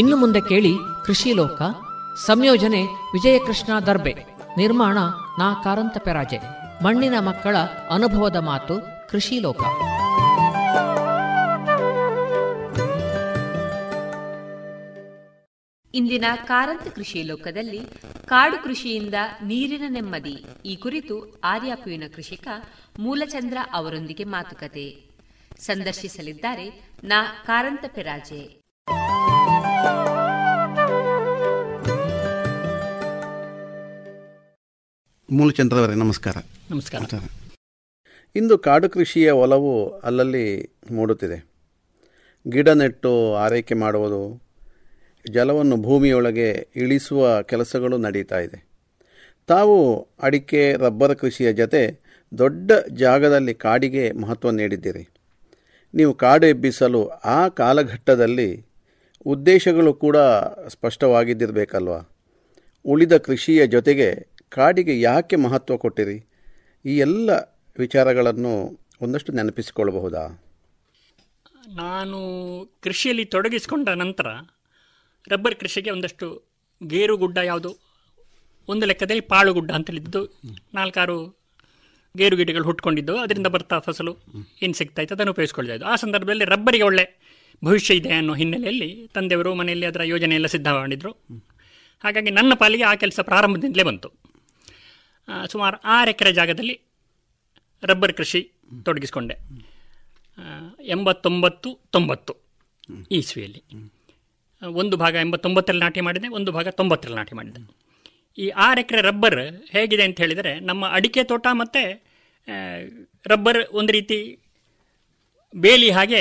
ಇನ್ನು 0.00 0.16
ಮುಂದೆ 0.16 0.40
ಕೇಳಿ 0.40 0.72
ಕೃಷಿ 1.06 1.30
ಲೋಕ, 1.32 1.62
ಸಂಯೋಜನೆ 2.26 2.82
ವಿಜಯಕೃಷ್ಣ 3.14 3.72
ದರ್ಬೆ, 3.78 4.12
ನಿರ್ಮಾಣ 4.56 4.98
ನಾ 5.38 5.48
ಕಾರಂತ 5.64 5.96
ಪೆರಾಜೆ, 5.98 6.38
ಮಣ್ಣಿನ 6.84 7.16
ಮಕ್ಕಳ 7.18 7.56
ಅನುಭವದ 7.90 8.36
ಮಾತು 8.36 8.74
ಕೃಷಿ 9.10 9.38
ಲೋಕ. 9.40 9.62
ಇಂದಿನ 15.94 16.24
ಕಾರಂತ 16.44 16.86
ಕೃಷಿ 16.94 17.22
ಲೋಕದಲ್ಲಿ 17.22 17.80
ಕಾಡು 18.26 18.58
ಕೃಷಿಯಿಂದ 18.64 19.14
ನೀರಿನ 19.42 19.82
ನೆಮ್ಮದಿ, 19.88 20.36
ಈ 20.64 20.76
ಕುರಿತು 20.76 21.16
ಆರ್ಯಾಪುವಿನ 21.44 22.04
ಕೃಷಿಕ 22.16 22.48
ಮೂಲಚಂದ್ರ 22.98 23.58
ಅವರೊಂದಿಗೆ 23.72 24.24
ಮಾತುಕತೆ. 24.24 24.86
ಸಂದರ್ಶಿಸಲಿದ್ದಾರೆ 25.60 26.68
ನಾ 27.04 27.20
ಕಾರಂತ 27.46 27.84
ಪೆರಾಜೆ. 27.88 28.42
ಮೂಲಚಂದ್ರವರೇ 35.30 35.94
ನಮಸ್ಕಾರ. 35.94 36.34
ನಮಸ್ಕಾರ. 36.70 37.02
ಇಂದು 38.36 38.58
ಕಾಡು 38.58 38.90
ಕೃಷಿಯ 38.90 39.30
ಒಲವು 39.30 39.90
ಅಲ್ಲಲ್ಲಿ 39.90 40.70
ಮೂಡುತ್ತಿದೆ. 40.90 41.46
ಗಿಡ 42.48 42.68
ನೆಟ್ಟು 42.68 43.34
ಆರೈಕೆ 43.34 43.74
ಮಾಡುವುದು 43.74 44.42
ಜಲವನ್ನು 45.30 45.76
ಭೂಮಿಯೊಳಗೆ 45.76 46.68
ಇಳಿಸುವ 46.76 47.42
ಕೆಲಸಗಳು 47.42 47.98
ನಡೀತಾ 47.98 48.38
ಇದೆ. 48.38 48.68
ತಾವು 49.46 50.08
ಅಡಿಕೆ 50.22 50.76
ರಬ್ಬರ್ 50.76 51.18
ಕೃಷಿಯ 51.18 51.52
ಜೊತೆ 51.52 52.00
ದೊಡ್ಡ 52.38 52.72
ಜಾಗದಲ್ಲಿ 52.92 53.54
ಕಾಡಿಗೆ 53.54 54.12
ಮಹತ್ವ 54.12 54.50
ನೀಡಿದ್ದೀರಿ. 54.50 55.08
ನೀವು 55.94 56.14
ಕಾಡು 56.14 56.46
ಎಬ್ಬಿಸಲು 56.46 57.08
ಆ 57.08 57.48
ಕಾಲಘಟ್ಟದಲ್ಲಿ 57.48 58.66
ಉದ್ದೇಶಗಳು 59.26 59.94
ಕೂಡ 59.94 60.16
ಸ್ಪಷ್ಟವಾಗಿದ್ದಿರಬೇಕಲ್ವಾ? 60.68 62.00
ಉಳಿದ 62.84 63.16
ಕೃಷಿಯ 63.16 63.66
ಜೊತೆಗೆ 63.66 64.29
ಕಾಡಿಗೆ 64.52 64.94
ಯಾಕೆ 65.00 65.36
ಮಹತ್ವ 65.36 65.76
ಕೊಟ್ಟಿರಿ? 65.76 66.16
ಈ 66.84 66.92
ಎಲ್ಲ 66.98 67.30
ವಿಚಾರಗಳನ್ನು 67.78 68.52
ಒಂದಷ್ಟು 69.04 69.32
ನೆನಪಿಸಿಕೊಳ್ಳಬಹುದಾ? 69.32 70.22
ನಾನು 71.80 72.18
ಕೃಷಿಯಲ್ಲಿ 72.84 73.24
ತೊಡಗಿಸಿಕೊಂಡ 73.24 73.88
ನಂತರ 74.02 74.28
ರಬ್ಬರ್ 75.32 75.54
ಕೃಷಿಗೆ 75.54 75.90
ಒಂದಷ್ಟು 75.90 76.26
ಗೇರುಗುಡ್ಡ 76.80 77.38
ಯಾವುದು, 77.50 77.70
ಒಂದು 78.68 78.86
ಲೆಕ್ಕದಲ್ಲಿ 78.86 79.24
ಪಾಳುಗುಡ್ಡ 79.32 79.70
ಅಂತೇಳಿದ್ದು 79.78 80.22
ನಾಲ್ಕಾರು 80.74 81.18
ಗೇರು 82.16 82.36
ಗಿಡಗಳು 82.36 82.64
ಹುಟ್ಕೊಂಡಿದ್ದು 82.64 83.14
ಅದರಿಂದ 83.18 83.46
ಬರ್ತಾ 83.46 83.78
ಫಸಲು 83.78 84.12
ಏನು 84.62 84.74
ಸಿಗ್ತಾ 84.74 85.02
ಇತ್ತು, 85.02 85.14
ಅದನ್ನು 85.14 85.32
ಉಪಯೋಗಿಸ್ಕೊಳ್ತಾ 85.32 85.74
ಇದ್ದು. 85.74 85.86
ಆ 85.86 85.96
ಸಂದರ್ಭದಲ್ಲಿ 85.96 86.44
ರಬ್ಬರಿಗೆ 86.44 86.84
ಒಳ್ಳೆ 86.88 87.04
ಭವಿಷ್ಯ 87.64 87.94
ಇದೆ 87.94 88.12
ಅನ್ನೋ 88.12 88.34
ಹಿನ್ನೆಲೆಯಲ್ಲಿ 88.34 88.90
ತಂದೆಯವರು 89.14 89.50
ಮನೆಯಲ್ಲಿ 89.54 89.86
ಅದರ 89.86 90.02
ಯೋಜನೆ 90.12 90.34
ಎಲ್ಲ 90.34 90.48
ಸಿದ್ಧ 90.54 90.68
ಮಾಡಿದರು 90.68 91.12
ಹಾಗಾಗಿ 92.04 92.30
ನನ್ನ 92.30 92.52
ಪಾಲಿಗೆ 92.54 92.84
ಆ 92.90 92.94
ಕೆಲಸ 92.94 93.20
ಪ್ರಾರಂಭದಿಂದಲೇ 93.20 93.82
ಬಂತು. 93.82 94.08
ಸುಮಾರು 95.50 95.76
ಆರು 95.84 96.10
ಎಕರೆ 96.10 96.32
ಜಾಗದಲ್ಲಿ 96.32 96.76
ರಬ್ಬರ್ 97.82 98.12
ಕೃಷಿ 98.12 98.40
ತೊಡಗಿಸಿಕೊಂಡೆ. 98.84 99.36
ಎಂಬತ್ತೊಂಬತ್ತು 100.86 101.70
ತೊಂಬತ್ತು 101.90 102.32
ಇಸ್ವಿಯಲ್ಲಿ 103.10 103.62
ಒಂದು 104.62 104.96
ಭಾಗ 104.96 105.14
ಎಂಬತ್ತೊಂಬತ್ತರಲ್ಲಿ 105.14 105.84
ನಾಟಿ 105.84 106.00
ಮಾಡಿದೆ 106.00 106.28
ಒಂದು 106.28 106.50
ಭಾಗ 106.52 106.68
ತೊಂಬತ್ತರಲ್ಲಿ 106.68 107.18
ನಾಟಿ 107.18 107.34
ಮಾಡಿದೆ. 107.36 107.60
ಈ 108.38 108.48
ಆರು 108.48 108.80
ಎಕರೆ 108.80 109.02
ರಬ್ಬರ್ 109.02 109.38
ಹೇಗಿದೆ 109.70 110.02
ಅಂತ 110.02 110.18
ಹೇಳಿದರೆ 110.20 110.52
ನಮ್ಮ 110.60 110.82
ಅಡಿಕೆ 110.88 111.22
ತೋಟ 111.24 111.46
ಮತ್ತು 111.52 111.82
ರಬ್ಬರ್ 113.26 113.60
ಒಂದು 113.72 113.92
ರೀತಿ 113.92 114.18
ಬೇಲಿ 115.56 115.90
ಹಾಗೆ 115.90 116.20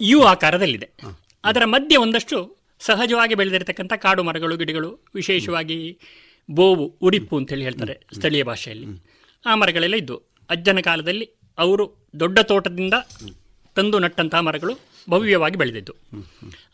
ಯು 0.00 0.18
ಆಕಾರದಲ್ಲಿದೆ. 0.22 0.88
ಅದರ 1.44 1.64
ಮಧ್ಯೆ 1.64 1.96
ಒಂದಷ್ಟು 1.96 2.38
ಸಹಜವಾಗಿ 2.80 3.34
ಬೆಳೆದಿರತಕ್ಕಂಥ 3.34 3.92
ಕಾಡು 3.92 4.22
ಮರಗಳು 4.22 4.56
ಗಿಡಗಳು 4.56 4.90
ವಿಶೇಷವಾಗಿ 5.14 5.78
ಬೋವು 6.50 6.98
ಉಡಿಪು 7.02 7.36
ಅಂತೇಳಿ 7.36 7.62
ಹೇಳ್ತಾರೆ 7.62 8.00
ಸ್ಥಳೀಯ 8.14 8.42
ಭಾಷೆಯಲ್ಲಿ. 8.42 8.86
ಆ 9.46 9.54
ಮರಗಳೆಲ್ಲ 9.54 9.94
ಇದ್ದು 9.94 10.16
ಅಜ್ಜನ 10.50 10.80
ಕಾಲದಲ್ಲಿ 10.80 11.30
ಅವರು 11.58 11.84
ದೊಡ್ಡ 12.20 12.38
ತೋಟದಿಂದ 12.38 12.94
ತಂದು 13.76 13.98
ನಟ್ಟಂತಹ 13.98 14.40
ಮರಗಳು 14.40 14.74
ಭವ್ಯವಾಗಿ 15.10 15.56
ಬೆಳೆದಿದ್ದು. 15.56 15.94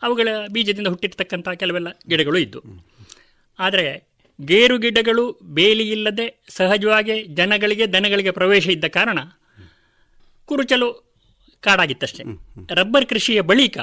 ಅವುಗಳ 0.01 0.27
ಬೀಜದಿಂದ 0.51 0.87
ಹುಟ್ಟಿರ್ತಕ್ಕಂಥ 0.87 1.49
ಕೆಲವೆಲ್ಲ 1.49 1.87
ಗಿಡಗಳು 2.07 2.37
ಇದ್ದು. 2.37 2.61
ಆದರೆ 3.59 4.07
ಗೇರು 4.41 4.77
ಗಿಡಗಳು 4.77 5.39
ಬೇಲಿ 5.43 5.91
ಇಲ್ಲದೆ 5.91 6.43
ಸಹಜವಾಗಿ 6.49 7.23
ಜನಗಳಿಗೆ 7.23 7.93
ದನಗಳಿಗೆ 7.93 8.31
ಪ್ರವೇಶ 8.31 8.67
ಇದ್ದ 8.67 8.85
ಕಾರಣ 8.85 9.19
ಕುರುಚಲು 10.45 10.89
ಕಾಡಾಗಿತ್ತಷ್ಟೇ. 11.61 12.23
ರಬ್ಬರ್ 12.71 13.05
ಕೃಷಿಯ 13.05 13.41
ಬಳಿಕ 13.41 13.77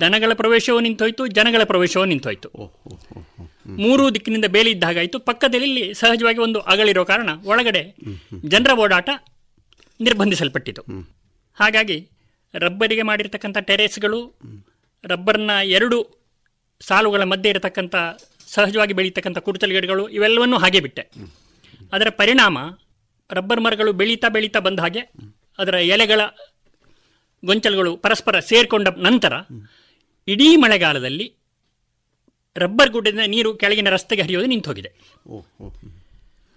ದನಗಳ 0.00 0.32
ಪ್ರವೇಶವೂ 0.34 0.80
ನಿಂತೋಯ್ತು, 0.80 1.26
ಜನಗಳ 1.26 1.64
ಪ್ರವೇಶವೂ 1.64 2.04
ನಿಂತೋಯ್ತು. 2.04 2.50
ಮೂರು 3.80 4.14
ದಿಕ್ಕಿನಿಂದ 4.14 4.44
ಬೇಲಿ 4.44 4.70
ಇದ್ದ 4.70 4.84
ಹಾಗಾಯಿತು 4.84 5.18
ಪಕ್ಕದಲ್ಲಿ 5.18 5.94
ಸಹಜವಾಗಿ 5.94 6.38
ಒಂದು 6.38 6.58
ಅಗಳಿರೋ 6.72 7.04
ಕಾರಣ 7.04 7.30
ಒಳಗಡೆ 7.44 7.82
ಜನರ 8.48 8.72
ಓಡಾಟ 8.78 9.08
ನಿರ್ಬಂಧಿಸಲ್ಪಟ್ಟಿತು. 10.00 10.82
ಹಾಗಾಗಿ 11.56 11.98
ರಬ್ಬರಿಗೆ 12.54 13.02
ಮಾಡಿರ್ತಕ್ಕಂಥ 13.02 13.58
ಟೆರೇಸ್ಗಳು 13.60 14.20
ರಬ್ಬರ್ನ 15.04 15.50
ಎರಡು 15.50 15.98
ಸಾಲುಗಳ 16.80 17.22
ಮಧ್ಯೆ 17.22 17.50
ಇರತಕ್ಕಂಥ 17.50 17.94
ಸಹಜವಾಗಿ 18.48 18.92
ಬೆಳೀತಕ್ಕಂಥ 18.92 19.38
ಕುರುಚಲು 19.38 19.72
ಗಿಡಗಳು 19.72 20.08
ಇವೆಲ್ಲವನ್ನೂ 20.08 20.58
ಹಾಗೆ 20.58 20.80
ಬಿಟ್ಟೆ. 20.80 21.04
ಅದರ 21.92 22.08
ಪರಿಣಾಮ 22.10 22.58
ರಬ್ಬರ್ 23.30 23.60
ಮರಗಳು 23.60 23.92
ಬೆಳೀತಾ 23.92 24.28
ಬೆಳೀತಾ 24.28 24.60
ಬಂದ 24.60 24.80
ಹಾಗೆ 24.80 25.02
ಅದರ 25.58 25.74
ಎಲೆಗಳ 25.74 26.20
ಗೊಂಚಲುಗಳು 27.42 27.96
ಪರಸ್ಪರ 27.96 28.40
ಸೇರಿಕೊಂಡ 28.40 28.88
ನಂತರ 28.98 29.32
ಇಡೀ 30.28 30.56
ಮಳೆಗಾಲದಲ್ಲಿ 30.56 31.26
ರಬ್ಬರ್ 32.56 32.90
ಗುಡ್ಡದಿಂದ 32.90 33.24
ನೀರು 33.26 33.54
ಕೆಳಗಿನ 33.54 33.90
ರಸ್ತೆಗೆ 33.90 34.22
ಹರಿಯೋದು 34.22 34.46
ನಿಂತು 34.46 34.70
ಹೋಗಿದೆ 34.70 34.92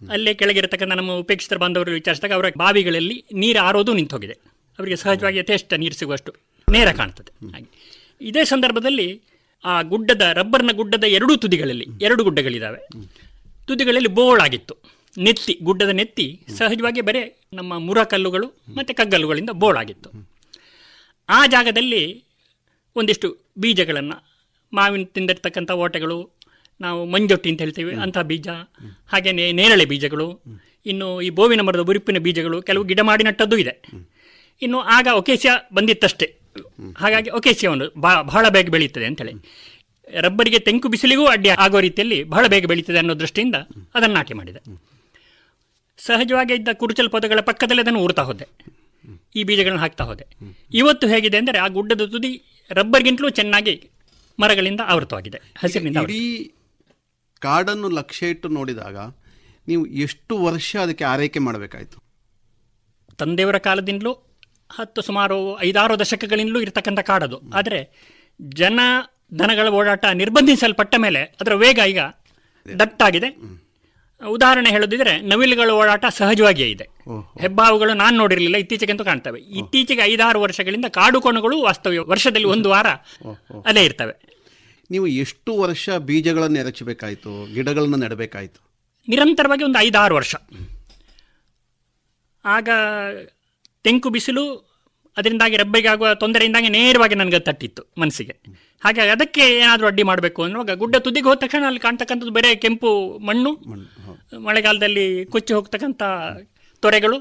ಅಲ್ಲೇ 0.10 0.34
ಕೆಳಗಿರತಕ್ಕಂಥ 0.34 0.92
ನಮ್ಮ 0.92 1.12
ಉಪೇಕ್ಷಿತರ 1.12 1.58
ಬಾಂಧವರು 1.58 1.92
ವಿಚಾರಿಸಿದಾಗ 1.92 2.34
ಅವರ 2.34 2.46
ಬಾವಿಗಳಲ್ಲಿ 2.58 3.26
ನೀರು 3.34 3.60
ಆರೋದು 3.60 3.94
ನಿಂತು 3.94 4.16
ಹೋಗಿದೆ 4.16 4.34
ಅವರಿಗೆ 4.80 4.96
ಸಹಜವಾಗಿ 4.96 5.38
ಯಥೇಷ್ಟ 5.38 5.74
ನೀರು 5.74 5.94
ಸಿಗುವಷ್ಟು 5.94 6.36
ನೇರ 6.72 6.92
ಕಾಣ್ತದೆ. 6.92 7.52
ಹಾಗೆ. 7.52 8.00
ಇದೇ 8.22 8.44
ಸಂದರ್ಭದಲ್ಲಿ 8.44 9.22
ಆ 9.66 9.82
ಗುಡ್ಡದ 9.82 10.22
ರಬ್ಬರ್ನ 10.34 10.72
ಗುಡ್ಡದ 10.72 11.04
ಎರಡೂ 11.04 11.36
ತುದಿಗಳಲ್ಲಿ 11.36 11.88
ಎರಡು 12.02 12.24
ಗುಡ್ಡಗಳಿದ್ದಾವೆ. 12.24 13.10
ತುದಿಗಳಲ್ಲಿ 13.68 14.08
ಬೋಳಾಗಿತ್ತು. 14.08 14.78
ನೆತ್ತಿ 15.18 15.60
ಗುಡ್ಡದ 15.64 15.90
ನೆತ್ತಿ 15.90 16.40
ಸಹಜವಾಗಿ 16.58 17.02
ಬರೇ 17.02 17.42
ನಮ್ಮ 17.54 17.80
ಮುರಕಲ್ಲುಗಳು 17.80 18.48
ಮತ್ತು 18.78 18.96
ಕಗ್ಗಲ್ಲುಗಳಿಂದ 18.96 19.50
ಬೋಳಾಗಿತ್ತು. 19.50 20.30
ಆ 21.30 21.46
ಜಾಗದಲ್ಲಿ 21.46 22.24
ಒಂದಿಷ್ಟು 22.96 23.38
ಬೀಜಗಳನ್ನು 23.58 24.29
ಮಾವಿನ 24.74 25.06
ತಿಂದಿರ್ತಕ್ಕಂಥ 25.16 25.72
ಓಟೆಗಳು 25.86 26.18
ನಾವು 26.82 27.00
ಮಂಜೊಟ್ಟಿ 27.14 27.50
ಅಂತ 27.52 27.62
ಹೇಳ್ತೀವಿ 27.66 27.94
ಅಂಥ 28.04 28.18
ಬೀಜ. 28.30 28.48
ಹಾಗೆಯೇ 29.12 29.46
ನೇರಳೆ 29.60 29.86
ಬೀಜಗಳು 29.92 30.28
ಇನ್ನು 30.92 31.08
ಈ 31.28 31.30
ಬೋವಿನ 31.38 31.62
ಮರದ 31.68 31.84
ಉರುಪಿನ 31.92 32.20
ಬೀಜಗಳು 32.28 32.58
ಕೆಲವು 32.68 32.84
ಗಿಡ 32.92 33.02
ಮಾಡಿ 33.10 33.24
ನಟ್ಟದ್ದು 33.30 33.58
ಇದೆ 33.64 33.74
ಇನ್ನು 34.62 34.80
ಆಗ 34.98 35.08
ಒಕೇಶಿಯಾ 35.22 35.56
ಬಂದಿತ್ತಷ್ಟೇ. 35.78 36.28
ಹಾಗಾಗಿ 37.02 37.30
ಒಕೇಸಿಯವನ್ನು 37.40 37.88
ಬಹಳ 38.32 38.46
ಬೇಗ 38.56 38.70
ಬೆಳೆಯುತ್ತದೆ 38.76 39.06
ಅಂತೇಳಿ. 39.10 39.34
ರಬ್ಬರಿಗೆ 40.08 40.60
ತೆಂಕು 40.68 40.88
ಬಿಸಿಲಿಗೂ 40.94 41.26
ಅಡ್ಡಿ 41.34 41.50
ಆಗೋ 41.66 41.80
ರೀತಿಯಲ್ಲಿ 41.88 42.18
ಬಹಳ 42.34 42.46
ಬೇಗ 42.54 42.66
ಬೆಳೀತದೆ 42.72 43.00
ಅನ್ನೋ 43.02 43.16
ದೃಷ್ಟಿಯಿಂದ 43.24 43.58
ಅದನ್ನು 43.98 44.16
ನಾಟಿ 44.20 44.34
ಮಾಡಿದೆ. 44.40 44.62
ಸಹಜವಾಗಿ 46.00 46.54
ಇದ್ದ 46.60 46.70
ಕುರುಚಲ್ 46.82 47.10
ಪದಗಳ 47.16 47.40
ಪಕ್ಕದಲ್ಲಿ 47.50 47.82
ಅದನ್ನು 47.86 48.02
ಊರ್ತಾ 48.06 48.24
ಹೋದೆ. 48.30 48.46
ಈ 49.38 49.42
ಬೀಜಗಳನ್ನು 49.50 49.82
ಹಾಕ್ತಾ 49.86 50.04
ಹೋದೆ. 50.10 50.26
ಇವತ್ತು 50.82 51.06
ಹೇಗಿದೆ 51.14 51.38
ಅಂದರೆ 51.42 51.60
ಆ 51.66 51.68
ಗುಡ್ಡದ 51.78 52.06
ತುದಿ 52.14 52.32
ರಬ್ಬರ್ಗಿಂತಲೂ 52.72 53.30
ಚೆನ್ನಾಗಿ 53.40 53.76
ಮರಗಳಿಂದ 54.40 54.82
ಆವೃತವಾಗಿದೆ 54.88 55.40
ಹಸಿರಿನಿಂದ 55.64 55.98
ಇಡೀ 55.98 56.22
ಕಾಡನ್ನು 57.42 57.90
ಲಕ್ಷ್ಯ 57.90 58.28
ಇಟ್ಟು 58.28 58.48
ನೋಡಿದಾಗ 58.50 58.98
ನೀವು 59.68 59.86
ಎಷ್ಟು 59.86 60.34
ವರ್ಷ 60.44 60.76
ಅದಕ್ಕೆ 60.76 61.04
ಆರೈಕೆ 61.04 61.40
ಮಾಡಬೇಕಾಯಿತು? 61.40 61.98
ತಂದೆಯವರ 63.18 63.58
ಕಾಲದಿಂದಲೂ 63.58 64.12
ಹತ್ತು 64.72 65.02
ಸುಮಾರು 65.02 65.38
ಐದಾರು 65.60 66.00
ದಶಕಗಳಿಂದಲೂ 66.00 66.60
ಇರತಕ್ಕಂಥ 66.62 67.00
ಕಾಡದು. 67.00 67.38
ಆದರೆ 67.54 67.80
ಜನ 68.42 68.80
ದನಗಳ 69.40 69.68
ಓಡಾಟ 69.70 70.06
ನಿರ್ಬಂಧಿಸಲ್ಪಟ್ಟ 70.14 70.96
ಮೇಲೆ 70.98 71.22
ಅದರ 71.42 71.54
ವೇಗ 71.54 71.80
ಈಗ 71.88 72.00
ದಟ್ಟಾಗಿದೆ. 72.80 73.30
ಉದಾಹರಣೆ 74.28 74.70
ಹೇಳೋದಿದ್ರೆ 74.70 75.22
ನವಿಲುಗಳ 75.22 75.70
ಓಡಾಟ 75.70 76.06
ಸಹಜವಾಗಿಯೇ 76.06 76.70
ಇದೆ. 76.70 76.84
ಹೆಬ್ಬಾವುಗಳು 77.42 77.94
ನಾನು 77.94 78.18
ನೋಡಿರಲಿಲ್ಲ 78.18 78.58
ಇತ್ತೀಚೆಗಂತೂ 78.58 79.04
ಕಾಣ್ತವೆ. 79.04 79.42
ಇತ್ತೀಚೆಗೆ 79.42 80.02
ಐದಾರು 80.02 80.42
ವರ್ಷಗಳಿಂದ 80.42 80.86
ಕಾಡು 80.86 81.22
ಕೋಣಗಳು 81.22 81.62
ವಾಸ್ತವ್ಯ 81.62 82.00
ವರ್ಷದಲ್ಲಿ 82.00 82.48
ಒಂದು 82.48 82.70
ವಾರ 82.70 82.88
ಅದೇ 83.66 83.84
ಇರ್ತವೆ. 83.84 84.30
ನೀವು 84.92 85.08
ಎಷ್ಟು 85.08 85.58
ವರ್ಷ 85.58 85.90
ಬೀಜಗಳನ್ನು 85.90 86.60
ಎರಚಬೇಕಾಯಿತು 86.60 87.54
ಗಿಡಗಳನ್ನು 87.54 87.98
ನೆಡಬೇಕಾಯಿತು? 87.98 88.70
ನಿರಂತರವಾಗಿ 89.08 89.64
ಒಂದು 89.64 89.80
ಐದಾರು 89.80 90.16
ವರ್ಷ. 90.16 90.36
ಆಗ 92.46 92.70
ತೆಂಕು 93.84 94.10
ಬಿಸಿಲು 94.10 94.69
ಅದರಿಂದಾಗಿ 95.18 95.58
ರಬ್ಬೆಗೆ 95.58 95.88
ಆಗುವ 95.88 96.14
ತೊಂದರೆಯಿಂದಾಗಿ 96.14 96.70
ನೇರವಾಗಿ 96.70 97.16
ನನಗೆ 97.16 97.40
ತಟ್ಟಿತ್ತು 97.40 97.82
ಮನಸ್ಸಿಗೆ. 97.98 98.34
ಹಾಗಾಗಿ 98.82 99.10
ಅದಕ್ಕೆ 99.10 99.44
ಏನಾದರೂ 99.56 99.88
ಅಡ್ಡಿ 99.88 100.04
ಮಾಡಬೇಕು 100.04 100.44
ಅನ್ನುವಾಗ 100.44 100.76
ಗುಡ್ಡ 100.78 100.96
ತುದಿಗೆ 100.96 101.28
ಹೋದ 101.30 101.38
ತಕ್ಷಣ 101.38 101.64
ಅಲ್ಲಿ 101.66 101.80
ಕಾಣ್ತಕ್ಕಂಥದ್ದು 101.80 102.32
ಬೇರೆ 102.32 102.56
ಕೆಂಪು 102.56 102.92
ಮಣ್ಣು 103.20 103.52
ಮಳೆಗಾಲದಲ್ಲಿ 104.48 105.26
ಕೊಚ್ಚಿ 105.26 105.54
ಹೋಗ್ತಕ್ಕಂಥ 105.54 106.04
ತೊರೆಗಳು 106.84 107.18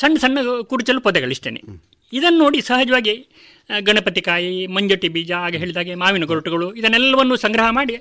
ಸಣ್ಣ 0.00 0.16
ಸಣ್ಣ 0.16 0.38
ಕುರುಚಲು 0.62 1.00
ಪೊದೆಗಳು 1.00 1.30
ಇಷ್ಟೇ 1.30 1.50
ಇದನ್ನು 2.12 2.38
ನೋಡಿ 2.38 2.60
ಸಹಜವಾಗಿ 2.60 3.14
ಗಣಪತಿಕಾಯಿ 3.82 4.66
ಮಂಜಟಿ 4.66 5.08
ಬೀಜ 5.08 5.32
ಹಾಗೆ 5.32 5.58
ಹೇಳಿದಾಗೆ 5.58 5.94
ಮಾವಿನ 5.94 6.24
ಗೊರಟುಗಳು 6.24 6.72
ಇದನ್ನೆಲ್ಲವನ್ನು 6.72 7.36
ಸಂಗ್ರಹ 7.36 7.70
ಮಾಡಿ 7.70 7.94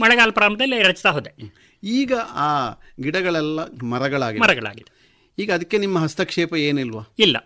ಮಳೆಗಾಲ 0.00 0.30
ಪ್ರಾರಂಭದಲ್ಲಿ 0.30 0.82
ರಚಿಸ್ತಾ 0.82 1.10
ಹೋದೆ. 1.10 1.32
ಈಗ 1.82 2.12
ಆ 2.34 2.48
ಗಿಡಗಳೆಲ್ಲ 3.00 3.60
ಮರಗಳಾಗಿ 3.82 4.38
ಮರಗಳಾಗಿದೆ 4.38 4.90
ಈಗ 5.38 5.50
ಅದಕ್ಕೆ 5.52 5.78
ನಿಮ್ಮ 5.78 5.98
ಹಸ್ತಕ್ಷೇಪ 5.98 6.54
ಏನಿಲ್ವಾ? 6.68 7.02
ಇಲ್ಲ. 7.18 7.36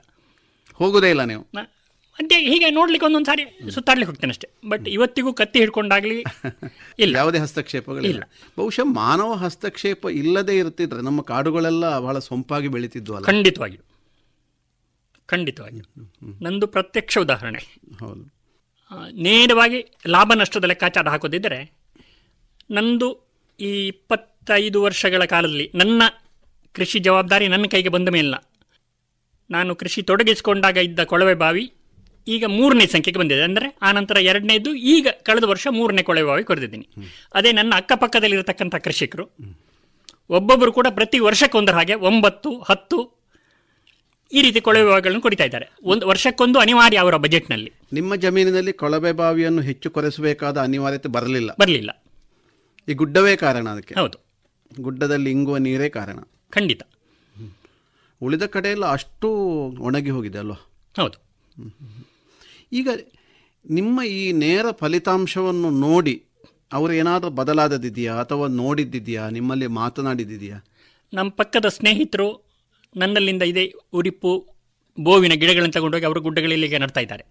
ಹೋಗುದೇ 0.81 1.11
ಇಲ್ಲ 1.11 1.25
ನೀವು. 1.25 1.43
ಮತ್ತೆ 2.19 2.37
ಹೀಗೆ 2.44 2.71
ನೋಡ್ಲಿಕ್ಕೆ 2.71 3.06
ಒಂದೊಂದು 3.06 3.25
ಸಾರಿ 3.25 3.44
ಸುತ್ತಾಡ್ಲಿಕ್ಕೆ 3.71 4.11
ಹೋಗ್ತೇನೆ 4.11 4.31
ಅಷ್ಟೇ. 4.31 4.49
ಬಟ್ 4.69 4.88
ಇವತ್ತಿಗೂ 4.88 5.32
ಕತ್ತಿ 5.32 5.59
ಹಿಡ್ಕೊಂಡಾಗ್ಲಿ 5.59 6.19
ಇಲ್ಲ. 6.99 7.12
ಯಾವುದೇ 7.17 7.38
ಹಸ್ತಕ್ಷೇಪಗಳಿಲ್ಲ. 7.38 8.23
ಬಹುಶಃ 8.59 8.82
ಮಾನವ 8.93 9.32
ಹಸ್ತಕ್ಷೇಪ 9.35 10.06
ಇಲ್ಲದೆ 10.12 10.56
ಇರುತ್ತಿದ್ರೆ 10.56 11.03
ನಮ್ಮ 11.03 11.23
ಕಾಡುಗಳೆಲ್ಲ 11.23 11.99
ಬಹಳ 11.99 12.19
ಸೊಂಪಾಗಿ 12.19 12.69
ಬೆಳೀತಿದ್ವು 12.69 13.17
ಅಲ್ಲ. 13.17 13.26
ಖಂಡಿತವಾಗಿ. 13.26 13.79
ಖಂಡಿತವಾಗಿ. 15.29 15.81
ನಂದು 16.43 16.67
ಪ್ರತ್ಯಕ್ಷ 16.67 17.19
ಉದಾಹರಣೆ. 17.19 17.62
ಹೌದು. 18.00 18.25
ನೇರವಾಗಿ 19.23 19.79
ಲಾಭ 20.09 20.32
ನಷ್ಟದ 20.35 20.65
ಲೆಕ್ಕಾಚಾರ 20.65 21.09
ಹಾಕೋದಿದ್ದರೆ 21.09 21.59
ನಂದು 22.70 23.09
ಈ 23.61 23.87
ಇಪ್ಪತ್ತೈದು 23.87 24.82
ವರ್ಷಗಳ 24.82 25.25
ಕಾಲದಲ್ಲಿ 25.25 25.70
ನನ್ನ 25.75 26.03
ಕೃಷಿ 26.75 26.99
ಜವಾಬ್ದಾರಿ 26.99 27.49
ನನ್ನ 27.49 27.67
ಕೈಗೆ 27.67 27.88
ಬಂದ 27.88 28.09
ಮೇಲಿನ 28.09 28.35
ನಾನು 29.50 29.75
ಕೃಷಿ 29.75 30.02
ತೊಡಗಿಸಿಕೊಂಡಾಗ 30.02 30.76
ಇದ್ದ 30.76 31.00
ಕೊಳವೆ 31.00 31.35
ಬಾವಿ 31.35 31.73
ಈಗ 32.29 32.44
ಮೂರನೇ 32.44 32.87
ಸಂಖ್ಯೆಗೆ 32.87 33.19
ಬಂದಿದೆ. 33.19 33.43
ಅಂದರೆ 33.43 33.76
ಆನಂತರ 33.82 34.17
ಎರಡನೇದು 34.17 34.75
ಈಗ 34.75 35.08
ಕಳೆದ 35.23 35.44
ವರ್ಷ 35.44 35.67
ಮೂರನೇ 35.70 36.02
ಕೊಳವೆ 36.02 36.25
ಬಾವಿ 36.25 36.44
ಕೊರೆದಿದ್ದೀನಿ. 36.44 36.88
ಅದೇ 37.35 37.52
ನನ್ನ 37.52 37.73
ಅಕ್ಕಪಕ್ಕದಲ್ಲಿರತಕ್ಕಂಥ 37.76 38.75
ಕೃಷಿಕರು. 38.75 39.31
ಒಬ್ಬೊಬ್ಬರು 40.31 40.73
ಕೂಡ 40.73 40.87
ಪ್ರತಿ 40.91 41.19
ವರ್ಷಕ್ಕೊಂದರ 41.19 41.73
ಹಾಗೆ 41.73 41.94
ಒಂಬತ್ತು 41.94 42.58
ಹತ್ತು 42.58 43.25
ಈ 44.32 44.43
ರೀತಿ 44.43 44.61
ಕೊಳವೆ 44.61 44.85
ಬಾವಿಗಳನ್ನು 44.85 45.20
ಕೊಡಿತಾ 45.20 45.44
ಇದ್ದಾರೆ. 45.44 45.69
ಒಂದು 45.82 46.08
ವರ್ಷಕ್ಕೊಂದು 46.08 46.58
ಅನಿವಾರ್ಯ 46.58 46.99
ಅವರ 46.99 47.17
ಬಜೆಟ್ನಲ್ಲಿ. 47.17 47.73
ನಿಮ್ಮ 47.93 48.14
ಜಮೀನಿನಲ್ಲಿ 48.14 48.73
ಕೊಳವೆ 48.73 49.12
ಬಾವಿಯನ್ನು 49.12 49.62
ಹೆಚ್ಚು 49.62 49.91
ಕೊರೆಸಬೇಕಾದ 49.91 50.58
ಅನಿವಾರ್ಯತೆ 50.58 51.08
ಬರಲಿಲ್ಲ. 51.08 51.52
ಬರಲಿಲ್ಲ. 51.61 52.05
ಈ 52.88 52.94
ಗುಡ್ಡವೇ 52.94 53.37
ಕಾರಣ 53.37 53.69
ಅದಕ್ಕೆ. 53.69 53.94
ಹೌದು. 53.94 54.19
ಗುಡ್ಡದಲ್ಲಿ 54.81 55.31
ಇಂಗುವ 55.31 55.56
ನೀರೇ 55.56 55.88
ಕಾರಣ. 55.88 56.19
ಖಂಡಿತ. 56.50 56.82
ಉಳಿದ 58.25 58.44
ಕಡೆಯೆಲ್ಲ 58.55 58.85
ಅಷ್ಟು 58.97 59.29
ಒಣಗಿ 59.81 60.11
ಹೋಗಿದೆ 60.11 60.38
ಅಲ್ವಾ? 60.38 60.59
ಹೌದು. 60.94 61.17
ಈಗ 62.73 62.88
ನಿಮ್ಮ 63.65 63.97
ಈ 64.15 64.23
ನೇರ 64.43 64.67
ಫಲಿತಾಂಶವನ್ನು 64.81 65.71
ನೋಡಿ 65.85 66.15
ಅವರು 66.73 66.93
ಏನಾದರೂ 66.93 67.31
ಬದಲಾದದಿದೆಯಾ 67.31 68.15
ಅಥವಾ 68.23 68.47
ನೋಡಿದ್ದಿದೆಯಾ 68.61 69.25
ನಿಮ್ಮಲ್ಲಿ 69.31 69.67
ಮಾತನಾಡಿದ್ದಿದೆಯಾ? 69.79 70.59
ನಮ್ಮ 71.12 71.29
ಪಕ್ಕದ 71.41 71.67
ಸ್ನೇಹಿತರು 71.76 72.29
ನನ್ನಲ್ಲಿಂದ 72.94 73.44
ಇದೆ 73.53 73.65
ಉರಿಪು 73.93 74.32
ಬೋವಿನ 74.99 75.35
ಗಿಡಗಳನ್ನು 75.43 75.75
ತಗೊಂಡೋಗಿ 75.77 76.06
ಅವರು 76.09 76.20
ಗುಡ್ಡಗಳಲ್ಲಿ 76.20 76.67
ಈಗ 76.69 76.79
ನಡ್ತಾ 76.82 77.00
ಇದ್ದಾರೆ. 77.00 77.25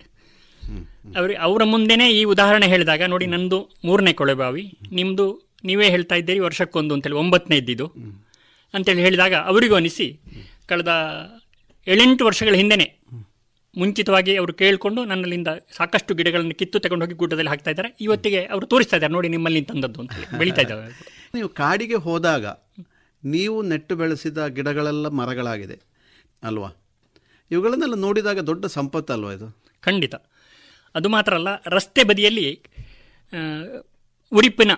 ಅವರು 1.16 1.34
ಅವರ 1.48 1.64
ಮುಂದೆನೇ 1.64 2.08
ಈ 2.12 2.24
ಉದಾಹರಣೆ 2.34 2.68
ಹೇಳಿದಾಗ 2.68 3.04
ನೋಡಿ 3.06 3.26
ನಂದು 3.28 3.58
ಮೂರನೇ 3.86 4.14
ಕೊಳೆ 4.14 4.34
ಬಾವಿ 4.34 4.64
ನಿಮ್ಮದು 4.92 5.26
ನೀವೇ 5.64 5.88
ಹೇಳ್ತಾ 5.90 6.16
ಇದ್ದೀರಿ 6.16 6.40
ವರ್ಷಕ್ಕೊಂದು 6.40 6.94
ಅಂತೇಳಿ 6.96 7.18
ಒಂಬತ್ತನೇ 7.22 7.58
ಇದ್ದಿದ್ದು. 7.58 7.88
ಅಂತೇಳಿ 8.74 9.02
ಹೇಳಿದಾಗ 9.02 9.34
ಅವರಿಗೂ 9.52 9.76
ಅನಿಸಿ 9.76 10.08
ಕಳೆದ 10.70 10.92
ಏಳೆಂಟು 11.88 12.24
ವರ್ಷಗಳ 12.26 12.56
ಹಿಂದೆನೇ 12.62 12.88
ಮುಂಚಿತವಾಗಿ 13.76 14.32
ಅವರು 14.38 14.54
ಕೇಳಿಕೊಂಡು 14.54 15.02
ನನ್ನಲ್ಲಿಂದ 15.04 15.50
ಸಾಕಷ್ಟು 15.78 16.12
ಗಿಡಗಳನ್ನು 16.14 16.56
ಕಿತ್ತು 16.60 16.78
ತಗೊಂಡು 16.80 17.04
ಹೋಗಿ 17.06 17.16
ಗುಡ್ಡದಲ್ಲಿ 17.16 17.52
ಹಾಕ್ತಾ 17.54 17.72
ಇದ್ದಾರೆ. 17.72 17.90
ಇವತ್ತಿಗೆ 18.02 18.42
ಅವರು 18.54 18.66
ತೋರಿಸ್ತಾ 18.66 18.96
ಇದ್ದಾರೆ. 18.98 19.14
ನೋಡಿ 19.14 19.30
ನಿಮ್ಮಲ್ಲಿ 19.36 19.62
ತಂದದ್ದು 19.72 20.02
ಅಂತೇಳಿ 20.04 20.28
ಬೆಳೀತಾ 20.40 20.62
ಇದ್ದಾವೆ 20.66 20.86
ನೀವು 21.36 21.50
ಕಾಡಿಗೆ 21.60 21.98
ಹೋದಾಗ 22.08 22.46
ನೀವು 23.24 23.56
ನೆಟ್ಟು 23.72 23.94
ಬೆಳೆಸಿದ 23.96 24.40
ಗಿಡಗಳೆಲ್ಲ 24.58 25.08
ಮರಗಳಾಗಿದೆ 25.20 25.78
ಅಲ್ವಾ? 26.44 26.70
ಇವುಗಳನ್ನೆಲ್ಲ 27.52 27.96
ನೋಡಿದಾಗ 28.06 28.40
ದೊಡ್ಡ 28.52 28.66
ಸಂಪತ್ತು 28.78 29.12
ಅಲ್ವಾ 29.16 29.32
ಇದು? 29.38 29.48
ಖಂಡಿತ. 29.84 30.16
ಅದು 30.96 31.08
ಮಾತ್ರ 31.10 31.34
ಅಲ್ಲ 31.40 31.50
ರಸ್ತೆ 31.68 32.02
ಬದಿಯಲ್ಲಿ 32.10 32.46
ಉರಿಪಿನ 34.32 34.72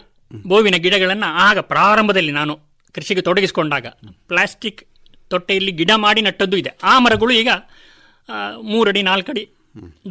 ಬೋವಿನ 0.46 0.78
ಗಿಡಗಳನ್ನು 0.86 1.30
ಆಗ 1.48 1.60
ಪ್ರಾರಂಭದಲ್ಲಿ 1.74 2.32
ನಾನು 2.32 2.54
ಕೃಷಿಗೆ 2.96 3.22
ತೊಡಗಿಸಿಕೊಂಡಾಗ 3.22 3.88
ಪ್ಲಾಸ್ಟಿಕ್ 4.30 4.82
ತೊಟ್ಟೆಯಲ್ಲಿ 5.28 5.72
ಗಿಡ 5.72 5.92
ಮಾಡಿ 5.96 6.22
ನಟ್ಟದ್ದು 6.22 6.58
ಇದೆ. 6.58 6.78
ಆ 6.84 7.00
ಮರಗಳು 7.00 7.32
ಈಗ 7.32 7.50
ಮೂರಡಿ 8.62 9.02
ನಾಲ್ಕಡಿ 9.02 9.50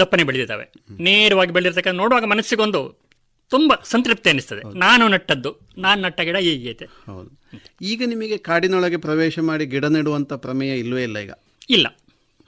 ದಪ್ಪನೆ 0.01 0.23
ಬೆಳೆದಿದ್ದಾವೆ. 0.25 0.73
ನೇರವಾಗಿ 1.01 1.53
ಬೆಳೆದಿರ್ತಕ್ಕಂಥ 1.53 1.97
ನೋಡುವಾಗ 1.97 2.25
ಮನಸ್ಸಿಗೊಂದು 2.25 3.05
ತುಂಬ 3.51 3.73
ಸಂತೃಪ್ತಿ 3.85 4.31
ಅನಿಸ್ತದೆ. 4.31 4.79
ನಾನು 4.79 5.09
ನಟ್ಟದ್ದು 5.09 5.57
ನಾನು 5.79 6.03
ನಟ್ಟ 6.03 6.21
ಗಿಡ 6.21 6.37
ಹೀಗೈತೆ. 6.37 6.85
ಹೌದು. 7.07 7.41
ಈಗ 7.83 8.03
ನಿಮಗೆ 8.07 8.39
ಕಾಡಿನೊಳಗೆ 8.39 8.97
ಪ್ರವೇಶ 8.97 9.39
ಮಾಡಿ 9.39 9.67
ಗಿಡ 9.67 9.85
ನೆಡುವಂಥ 9.85 10.33
ಪ್ರಮೇಯ 10.33 10.79
ಇಲ್ಲವೇ 10.79 11.03
ಇಲ್ಲ 11.03 11.19
ಈಗ? 11.19 11.33
ಇಲ್ಲ. 11.71 11.99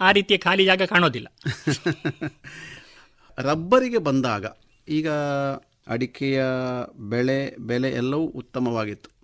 ಆ 0.01 0.13
ರೀತಿಯ 0.13 0.39
ಖಾಲಿ 0.39 0.65
ಜಾಗ 0.65 0.83
ಕಾಣೋದಿಲ್ಲ. 0.83 1.29
ರಬ್ಬರಿಗೆ 3.39 3.99
ಬಂದಾಗ 3.99 4.47
ಈಗ 4.89 5.09
ಅಡಿಕೆಯ 5.89 6.43
ಬೆಳೆ 6.99 7.57
ಬೆಲೆ 7.59 7.91
ಎಲ್ಲವೂ 7.91 8.23
ಉತ್ತಮವಾಗಿತ್ತು. 8.23 9.16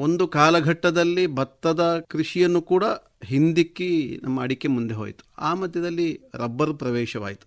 ಒಂದು 0.00 0.28
ಕಾಲಘಟ್ಟದಲ್ಲಿ 0.28 1.26
ಭತ್ತದ 1.26 2.04
ಕೃಷಿಯನ್ನು 2.08 2.62
ಕೂಡ 2.62 2.84
ಹಿಂದಿಕ್ಕಿ 3.24 4.20
ನಮ್ಮ 4.22 4.42
ಅಡಿಕೆ 4.42 4.68
ಮುಂದೆ 4.68 4.94
ಹೋಯಿತು. 4.94 5.24
ಆ 5.38 5.54
ಮಧ್ಯದಲ್ಲಿ 5.54 6.20
ರಬ್ಬರ್ 6.34 6.74
ಪ್ರವೇಶವಾಯಿತು. 6.74 7.46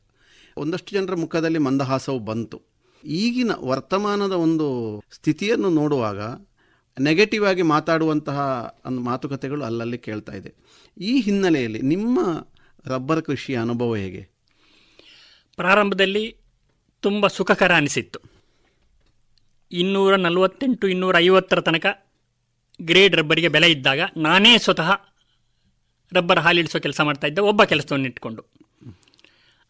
ಒಂದಷ್ಟು 0.58 0.92
ಜನರ 0.92 1.16
ಮುಖದಲ್ಲಿ 1.16 1.60
ಮಂದಹಾಸವು 1.60 2.20
ಬಂತು. 2.20 2.62
ಈಗಿನ 3.06 3.52
ವರ್ತಮಾನದ 3.60 4.32
ಒಂದು 4.32 4.68
ಸ್ಥಿತಿಯನ್ನು 5.12 5.70
ನೋಡುವಾಗ 5.70 6.20
ನೆಗೆಟಿವ್ 7.00 7.46
ಆಗಿ 7.46 7.62
ಮಾತಾಡುವಂತಹ 7.62 8.40
ಒಂದು 8.86 9.02
ಮಾತುಕತೆಗಳು 9.02 9.64
ಅಲ್ಲಲ್ಲಿ 9.64 9.98
ಕೇಳ್ತಾ 9.98 10.32
ಇದೆ. 10.32 10.54
ಈ 10.98 11.22
ಹಿನ್ನೆಲೆಯಲ್ಲಿ 11.22 11.82
ನಿಮ್ಮ 11.82 12.20
ರಬ್ಬರ್ 12.86 13.22
ಕೃಷಿಯ 13.22 13.58
ಅನುಭವ 13.58 13.96
ಹೇಗೆ? 13.96 14.30
ಪ್ರಾರಂಭದಲ್ಲಿ 15.56 16.38
ತುಂಬ 17.02 17.28
ಸುಖಕರ 17.28 17.72
ಅನಿಸಿತ್ತು. 17.72 18.20
ಇನ್ನೂರ 19.72 20.16
ನಲವತ್ತೆಂಟು, 20.16 20.88
ಇನ್ನೂರ 20.88 21.18
ಐವತ್ತರ 21.18 21.62
ತನಕ 21.62 21.86
ಗ್ರೇಡ್ 22.82 23.16
ರಬ್ಬರಿಗೆ 23.16 23.48
ಬೆಲೆ 23.48 23.72
ಇದ್ದಾಗ 23.72 24.00
ನಾನೇ 24.18 24.58
ಸ್ವತಃ 24.58 24.92
ರಬ್ಬರ್ 26.14 26.40
ಹಾಲಿಡಿಸೋ 26.40 26.80
ಕೆಲಸ 26.80 27.02
ಮಾಡ್ತಾ 27.02 27.28
ಇದ್ದೆ 27.28 27.42
ಒಬ್ಬ 27.42 27.64
ಕೆಲಸವನ್ನು 27.64 28.06
ಇಟ್ಕೊಂಡು. 28.06 28.46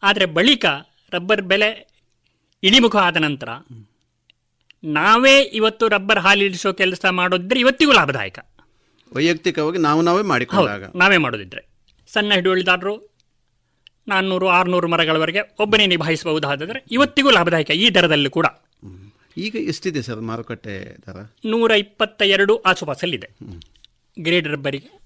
ಆದರೆ 0.02 0.24
ಬಳಿಕ 0.26 0.66
ರಬ್ಬರ್ 1.12 1.42
ಬೆಲೆ 1.42 1.88
ಇಳಿಮುಖ 2.62 2.96
ಆದ 2.96 3.16
ನಂತರ 3.16 3.48
ನಾವೇ 4.84 5.40
ಇವತ್ತು 5.40 5.88
ರಬ್ಬರ್ 5.88 6.18
ಹಾಲಿಡಿಸೋ 6.18 6.72
ಕೆಲಸ 6.72 7.04
ಮಾಡೋದಿದ್ರೆ 7.10 7.60
ಇವತ್ತಿಗೂ 7.60 7.92
ಲಾಭದಾಯಕ. 7.92 8.38
ವೈಯಕ್ತಿಕವಾಗಿ 9.12 9.78
ನಾವು 9.78 10.02
ನಾವೇ 10.02 10.16
ಮಾಡಿ 10.16 10.28
ಮಾಡಿಕೊಂಡಾಗ 10.28 10.84
ನಾವೇ 10.94 11.16
ಮಾಡೋದಿದ್ರೆ. 11.16 11.68
ಸಣ್ಣ 12.12 12.34
ಹಿಡುವಳಿದಾರರು 12.34 13.14
ನಾನ್ನೂರು 14.08 14.48
ಆರುನೂರು 14.48 14.88
ಮರಗಳವರೆಗೆ 14.88 15.56
ಒಬ್ಬನೇ 15.58 15.86
ನಿಭಾಯಿಸಬಹುದಾದರೆ 15.86 16.84
ಇವತ್ತಿಗೂ 16.90 17.30
ಲಾಭದಾಯಕ 17.30 17.70
ಈ 17.70 17.90
ದರದಲ್ಲಿ 17.90 18.30
ಕೂಡ. 18.30 18.46
ಈಗ 19.36 19.54
ಎಷ್ಟಿದೆ 19.54 20.02
ಸರ್ 20.02 20.20
ಮಾರುಕಟ್ಟೆ 20.20 20.96
ದರ? 21.06 21.16
ನೂರ 21.44 21.70
ಇಪ್ಪತ್ತ 21.70 22.22
ಎರಡು 22.22 22.56
ಆಸುಪಾಸಲ್ಲಿದೆ 22.56 23.30
ಗ್ರೇಡ್ 24.20 24.48
ರಬ್ಬರಿಗೆ 24.48 25.00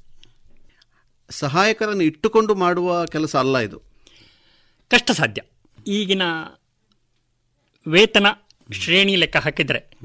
ಸಹಾಯಕರನ್ನು 1.30 2.02
ಇಟ್ಟುಕೊಂಡು 2.02 2.54
ಮಾಡುವ 2.54 3.06
ಕೆಲಸ 3.06 3.37
ಅಲ್ಲ 3.37 3.58
ಇದು. 3.58 3.82
ಕಷ್ಟ 4.90 5.11
ಸಾಧ್ಯ. 5.11 5.42
ಈಗಿನ 5.87 6.23
ವೇತನ 7.87 8.26
ಶ್ರೇಣಿ 8.73 9.16
ಲೆಕ್ಕ 9.16 9.37
ಹಾಕಿದರೆ 9.37 9.99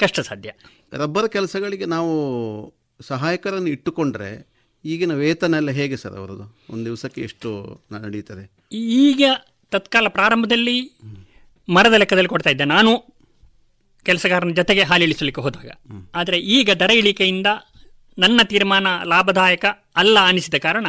ಕಷ್ಟ 0.00 0.20
ಸಾಧ್ಯ. 0.20 0.52
ರಬ್ಬರ್ 0.92 1.28
ಕೆಲಸಗಳಿಗೆ 1.28 1.84
ನಾವು 1.84 2.74
ಸಹಾಯಕರನ್ನು 3.00 3.68
ಇಟ್ಟುಕೊಂಡ್ರೆ 3.68 4.54
ಈಗಿನ 4.84 5.12
ವೇತನ 5.12 5.54
ಎಲ್ಲ 5.54 5.70
ಹೇಗೆ 5.70 5.96
ಸರ್ 5.96 6.12
ಅವರದು? 6.12 6.58
ಒಂದು 6.70 6.84
ದಿವಸಕ್ಕೆ 6.84 7.20
ಎಷ್ಟು 7.20 7.80
ನಡೀತದೆ? 7.92 8.52
ಈಗ 8.72 9.24
ತತ್ಕಾಲ 9.70 10.08
ಪ್ರಾರಂಭದಲ್ಲಿ 10.08 10.92
ಮರದ 11.68 11.92
ಲೆಕ್ಕದಲ್ಲಿ 11.92 12.28
ಕೊಡ್ತಾ 12.28 12.50
ಇದ್ದೆ 12.50 12.64
ನಾನು. 12.64 13.13
ಕೆಲಸಗಾರನ 14.04 14.50
ಜೊತೆಗೆ 14.50 14.82
ಹಾಲಿಳಿಸಲಿಕ್ಕೆ 14.82 15.42
ಹೋದಾಗ. 15.42 15.70
ಆದರೆ 16.14 16.38
ಈಗ 16.38 16.70
ದರ 16.70 16.90
ಇಳಿಕೆಯಿಂದ 16.90 17.46
ನನ್ನ 18.18 18.40
ತೀರ್ಮಾನ 18.42 18.86
ಲಾಭದಾಯಕ 19.04 19.64
ಅಲ್ಲ 19.96 20.18
ಅನಿಸಿದ 20.26 20.54
ಕಾರಣ 20.54 20.86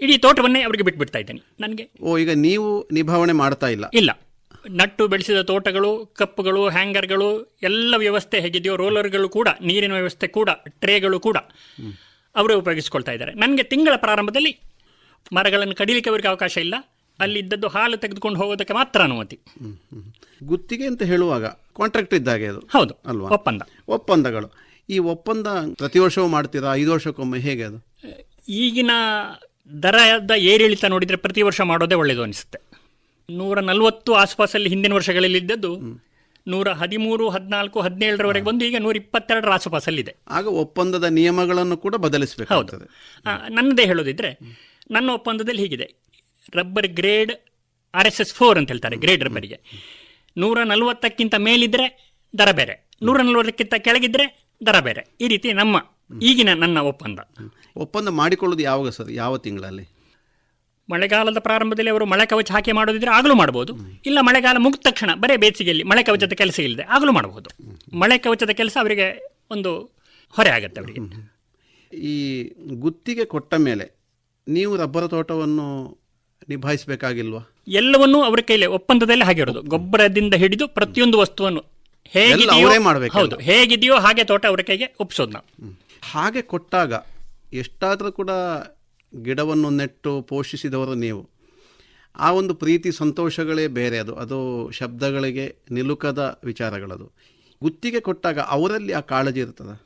ಇಡೀ 0.00 0.18
ತೋಟವನ್ನೇ 0.18 0.62
ಅವರಿಗೆ 0.62 0.84
ಬಿಟ್ಬಿಡ್ತಾ 0.84 1.18
ಇದ್ದೇನೆ. 1.18 1.42
ನನಗೆ 1.60 1.90
ಓ 2.02 2.18
ಈಗ 2.18 2.30
ನೀವು 2.30 2.88
ನಿಭಾವಣೆ 2.92 3.32
ಮಾಡ್ತಾ 3.32 3.68
ಇಲ್ಲ. 3.68 3.84
ಇಲ್ಲ. 3.94 4.10
ನಟ್ಟು 4.70 5.08
ಬೆಳೆಸಿದ 5.08 5.40
ತೋಟಗಳು 5.42 6.06
ಕಪ್ಪುಗಳು 6.06 6.68
ಹ್ಯಾಂಗರ್ಗಳು 6.68 7.58
ಎಲ್ಲ 7.62 7.94
ವ್ಯವಸ್ಥೆ 7.96 8.40
ಹೇಗಿದೆಯೋ 8.40 8.76
ರೋಲರ್ಗಳು 8.76 9.28
ಕೂಡ 9.28 9.48
ನೀರಿನ 9.62 9.92
ವ್ಯವಸ್ಥೆ 9.92 10.26
ಕೂಡ 10.26 10.50
ಟ್ರೇಗಳು 10.68 11.20
ಕೂಡ 11.20 11.36
ಅವರೇ 12.36 12.54
ಉಪಯೋಗಿಸ್ಕೊಳ್ತಾ 12.54 13.12
ಇದ್ದಾರೆ. 13.12 13.32
ನನಗೆ 13.34 13.62
ತಿಂಗಳ 13.62 13.96
ಪ್ರಾರಂಭದಲ್ಲಿ 13.96 14.60
ಮರಗಳನ್ನು 15.32 15.74
ಕಡಿಲಿಕ್ಕೆ 15.74 16.10
ಅವರಿಗೆ 16.10 16.28
ಅವಕಾಶ 16.28 16.58
ಇಲ್ಲ. 16.58 16.74
ಅಲ್ಲಿದ್ದದ್ದು 17.20 17.68
ಹಾಲು 17.68 17.96
ತೆಗೆದುಕೊಂಡು 17.96 18.38
ಹೋಗೋದಕ್ಕೆ 18.38 18.74
ಮಾತ್ರ 18.74 19.02
ಅನುಮತಿ. 19.02 19.38
ಗುತ್ತಿಗೆ 20.44 20.86
ಅಂತ 20.86 21.02
ಹೇಳುವಾಗ 21.02 21.44
ಕಾಂಟ್ರಾಕ್ಟ್ 21.78 22.14
ಇದ್ದಾಗೆ 22.14 22.46
ಅದು? 22.46 22.60
ಹೌದು 22.60 22.94
ಅಲ್ವಾ? 23.06 23.28
ಒಪ್ಪಂದ. 23.28 23.62
ಒಪ್ಪಂದಗಳು. 23.88 24.48
ಈ 24.88 24.98
ಒಪ್ಪಂದ 24.98 25.46
ಪ್ರತಿ 25.78 25.98
ವರ್ಷವೂ 25.98 26.26
ಮಾಡ್ತೀರಾ? 26.28 26.74
ಐದು 26.74 26.92
ವರ್ಷಕ್ಕೊಮ್ಮೆ 26.92 27.38
ಹೇಗೆ 27.38 27.62
ಅದು? 27.62 27.78
ಈಗಿನ 28.48 28.90
ದರದ 29.82 30.30
ಏರಿಳಿತ 30.36 30.84
ನೋಡಿದರೆ 30.84 31.16
ಪ್ರತಿ 31.16 31.42
ವರ್ಷ 31.42 31.60
ಮಾಡೋದೇ 31.60 31.94
ಒಳ್ಳೆಯದು 31.94 32.22
ಅನಿಸುತ್ತೆ. 32.22 32.58
ನೂರ 33.30 33.60
ನಲವತ್ತು 33.60 34.14
ಆಸುಪಾಸಲ್ಲಿ 34.14 34.68
ಹಿಂದಿನ 34.68 34.92
ವರ್ಷಗಳಲ್ಲಿ 34.92 35.38
ಇದ್ದದ್ದು 35.38 35.70
ನೂರ 36.48 36.68
ಹದಿಮೂರು 36.70 37.28
ಹದಿನಾಲ್ಕು 37.28 37.80
ಹದಿನೇಳರವರೆಗೆ 37.80 38.46
ಬಂದು 38.46 38.64
ಈಗ 38.64 38.76
ನೂರ 38.78 38.96
ಇಪ್ಪತ್ತೆರಡರ 38.96 39.50
ಆಸುಪಾಸಲ್ಲಿದೆ. 39.50 40.16
ಆಗ 40.28 40.46
ಒಪ್ಪಂದದ 40.46 41.04
ನಿಯಮಗಳನ್ನು 41.04 41.76
ಕೂಡ 41.76 41.94
ಬದಲಿಸಬೇಕು 41.94 42.54
ಹೌದು. 42.54 42.76
ನನ್ನದೇ 43.48 43.84
ಹೇಳೋದಿದ್ರೆ 43.84 44.30
ನನ್ನ 44.90 45.10
ಒಪ್ಪಂದದಲ್ಲಿ 45.10 45.62
ಹೀಗಿದೆ. 45.62 45.94
Rubber 46.54 46.86
grade 46.86 47.32
R 47.94 48.06
S 48.06 48.20
S 48.20 48.34
four 48.34 48.58
ಅಂತ 48.58 48.68
ಹೇಳ್ತಾರೆ 48.68 48.96
ಗ್ರೇಡ್ 48.96 49.24
ರಬ್ಬರಿಗೆ 49.24 49.60
ನೂರ 50.36 50.62
ನಲವತ್ತಕ್ಕಿಂತ 50.62 51.34
ಮೇಲಿದ್ರೆ 51.38 52.16
ದರ 52.38 52.52
ಬೇರೆ 52.52 52.88
ನೂರ 53.02 53.22
ನಲವತ್ತಕ್ಕಿಂತ 53.22 53.74
ಕೆಳಗಿದ್ರೆ 53.74 54.46
ದರ 54.66 54.80
ಬೇರೆ. 54.80 55.16
ಈ 55.20 55.28
ರೀತಿ 55.28 55.52
ನಮ್ಮ 55.52 55.76
ಈಗಿನ 56.22 56.54
ನನ್ನ 56.54 56.78
ಒಪ್ಪಂದ. 56.78 57.18
ಒಪ್ಪಂದ 57.76 58.08
ಮಾಡಿಕೊಳ್ಳೋದು 58.08 58.62
ಯಾವಾಗ 58.62 58.88
ಸರ್ 58.88 59.12
ಯಾವ 59.12 59.36
ತಿಂಗಳಲ್ಲಿ? 59.36 59.82
ಮಳೆಗಾಲದ 60.90 61.38
ಪ್ರಾರಂಭದಲ್ಲಿ 61.38 61.90
ಅವರು 61.90 62.06
ಮಳೆ 62.06 62.26
ಕವಚ 62.26 62.50
ಹಾಕಿ 62.52 62.72
ಮಾಡೋದಿದ್ರೆ 62.72 63.10
ಆಗಲೂ 63.10 63.34
ಮಾಡಬಹುದು 63.34 64.00
ಇಲ್ಲ 64.06 64.18
ಮಳೆಗಾಲ 64.20 64.56
ಮುಗಿದ 64.58 64.80
ತಕ್ಷಣ 64.80 65.10
ಬರೇ 65.14 65.36
ಬೇಸಿಗೆಯಲ್ಲಿ 65.36 65.82
ಮಳೆ 65.82 66.02
ಕವಚದ 66.02 66.32
ಕೆಲಸ 66.32 66.58
ಇಲ್ಲದೆ 66.58 66.82
ಆಗಲೂ 66.82 67.12
ಮಾಡಬಹುದು 67.12 67.50
ಮಳೆ 67.98 68.18
ಕವಚದ 68.18 68.50
ಕೆಲಸ 68.50 68.76
ಅವರಿಗೆ 68.80 69.36
ಒಂದು 69.50 70.02
ಹೊರೆ 70.30 70.50
ಆಗುತ್ತೆ 70.50 70.80
ಅವರಿಗೆ. 70.80 71.00
ಈ 71.96 72.42
ಗುತ್ತಿಗೆ 72.74 73.24
ಕೊಟ್ಟ 73.24 73.54
ಮೇಲೆ 73.54 73.96
ನೀವು 74.48 74.76
ರಬ್ಬರ 74.76 75.06
ತೋಟವನ್ನು 75.06 75.66
ನಿಭಾಯಿಸಬೇಕಾಗಿಲ್ವಾ? 76.48 77.40
ಎಲ್ಲವನ್ನೂ 77.68 78.22
ಅವರ 78.22 78.40
ಕೈಲಿ 78.40 78.66
ಒಪ್ಪಂದದಲ್ಲಿ 78.66 79.24
ಹಾಗಿರೋದು 79.24 79.62
ಗೊಬ್ಬರದಿಂದ 79.62 80.34
ಹಿಡಿದು 80.34 80.68
ಪ್ರತಿಯೊಂದು 80.68 81.18
ವಸ್ತುವನ್ನು 81.18 81.62
ಹೇಗೆ? 82.04 82.46
ಹೌದು 83.08 83.38
ಹೇಗಿದೆಯೋ 83.38 83.96
ಹಾಗೆ 83.96 84.24
ತೋಟ 84.24 84.46
ಅವರ 84.46 84.60
ಕೈಗೆ 84.60 84.96
ಒಪ್ಪಿಸೋದು 85.00 85.32
ನಾವು. 85.32 85.78
ಹಾಗೆ 86.02 86.42
ಕೊಟ್ಟಾಗ 86.42 86.92
ಎಷ್ಟಾದರೂ 87.52 88.12
ಕೂಡ 88.12 88.30
ಗಿಡವನ್ನು 89.22 89.70
ನೆಟ್ಟು 89.70 90.20
ಪೋಷಿಸಿದವರು 90.20 90.94
ನೀವು. 90.94 91.30
ಆ 92.16 92.32
ಒಂದು 92.32 92.54
ಪ್ರೀತಿ 92.54 92.92
ಸಂತೋಷಗಳೇ 92.92 93.66
ಬೇರೆ 93.66 93.98
ಅದು. 93.98 94.14
ಅದು 94.14 94.70
ಶಬ್ದಗಳಿಗೆ 94.70 95.56
ನಿಲುಕದ 95.70 96.40
ವಿಚಾರಗಳದು. 96.44 97.12
ಗುತ್ತಿಗೆ 97.62 98.00
ಕೊಟ್ಟಾಗ 98.00 98.38
ಅವರಲ್ಲಿ 98.38 98.92
ಆ 98.92 99.00
ಕಾಳಜಿ 99.00 99.40
ಇರ್ತದ? 99.40 99.80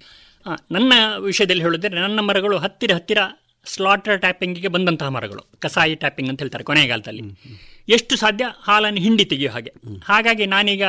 ನನ್ನ 0.70 0.92
ವಿಷಯದಲ್ಲಿ 1.18 1.62
ಹೇಳಿದ್ರೆ 1.62 1.88
ನನ್ನ 1.88 2.20
ಮರಗಳು 2.20 2.58
ಹತ್ತಿರ 2.58 2.90
ಹತ್ತಿರ 2.94 3.18
ಸ್ಲಾಟರ್ 3.64 4.20
ಟ್ಯಾಪಿಂಗಿಗೆ 4.20 4.68
ಬಂದಂತಹ 4.68 5.08
ಮರಗಳು 5.08 5.46
ಕಸಾಯಿ 5.58 5.94
ಟ್ಯಾಪಿಂಗ್ 5.94 6.30
ಅಂತ 6.30 6.40
ಹೇಳ್ತಾರೆ 6.40 6.64
ಕೊನೆಗಾಲದಲ್ಲಿ. 6.64 7.22
ಎಷ್ಟು 7.88 8.16
ಸಾಧ್ಯ? 8.16 8.44
ಹಾಲನ್ನು 8.62 9.00
ಹಿಂಡಿ 9.00 9.24
ತೆಗೆಯೋ 9.24 9.50
ಹಾಗೆ. 9.50 9.72
ಹಾಗಾಗಿ 10.04 10.46
ನಾನೀಗ 10.46 10.82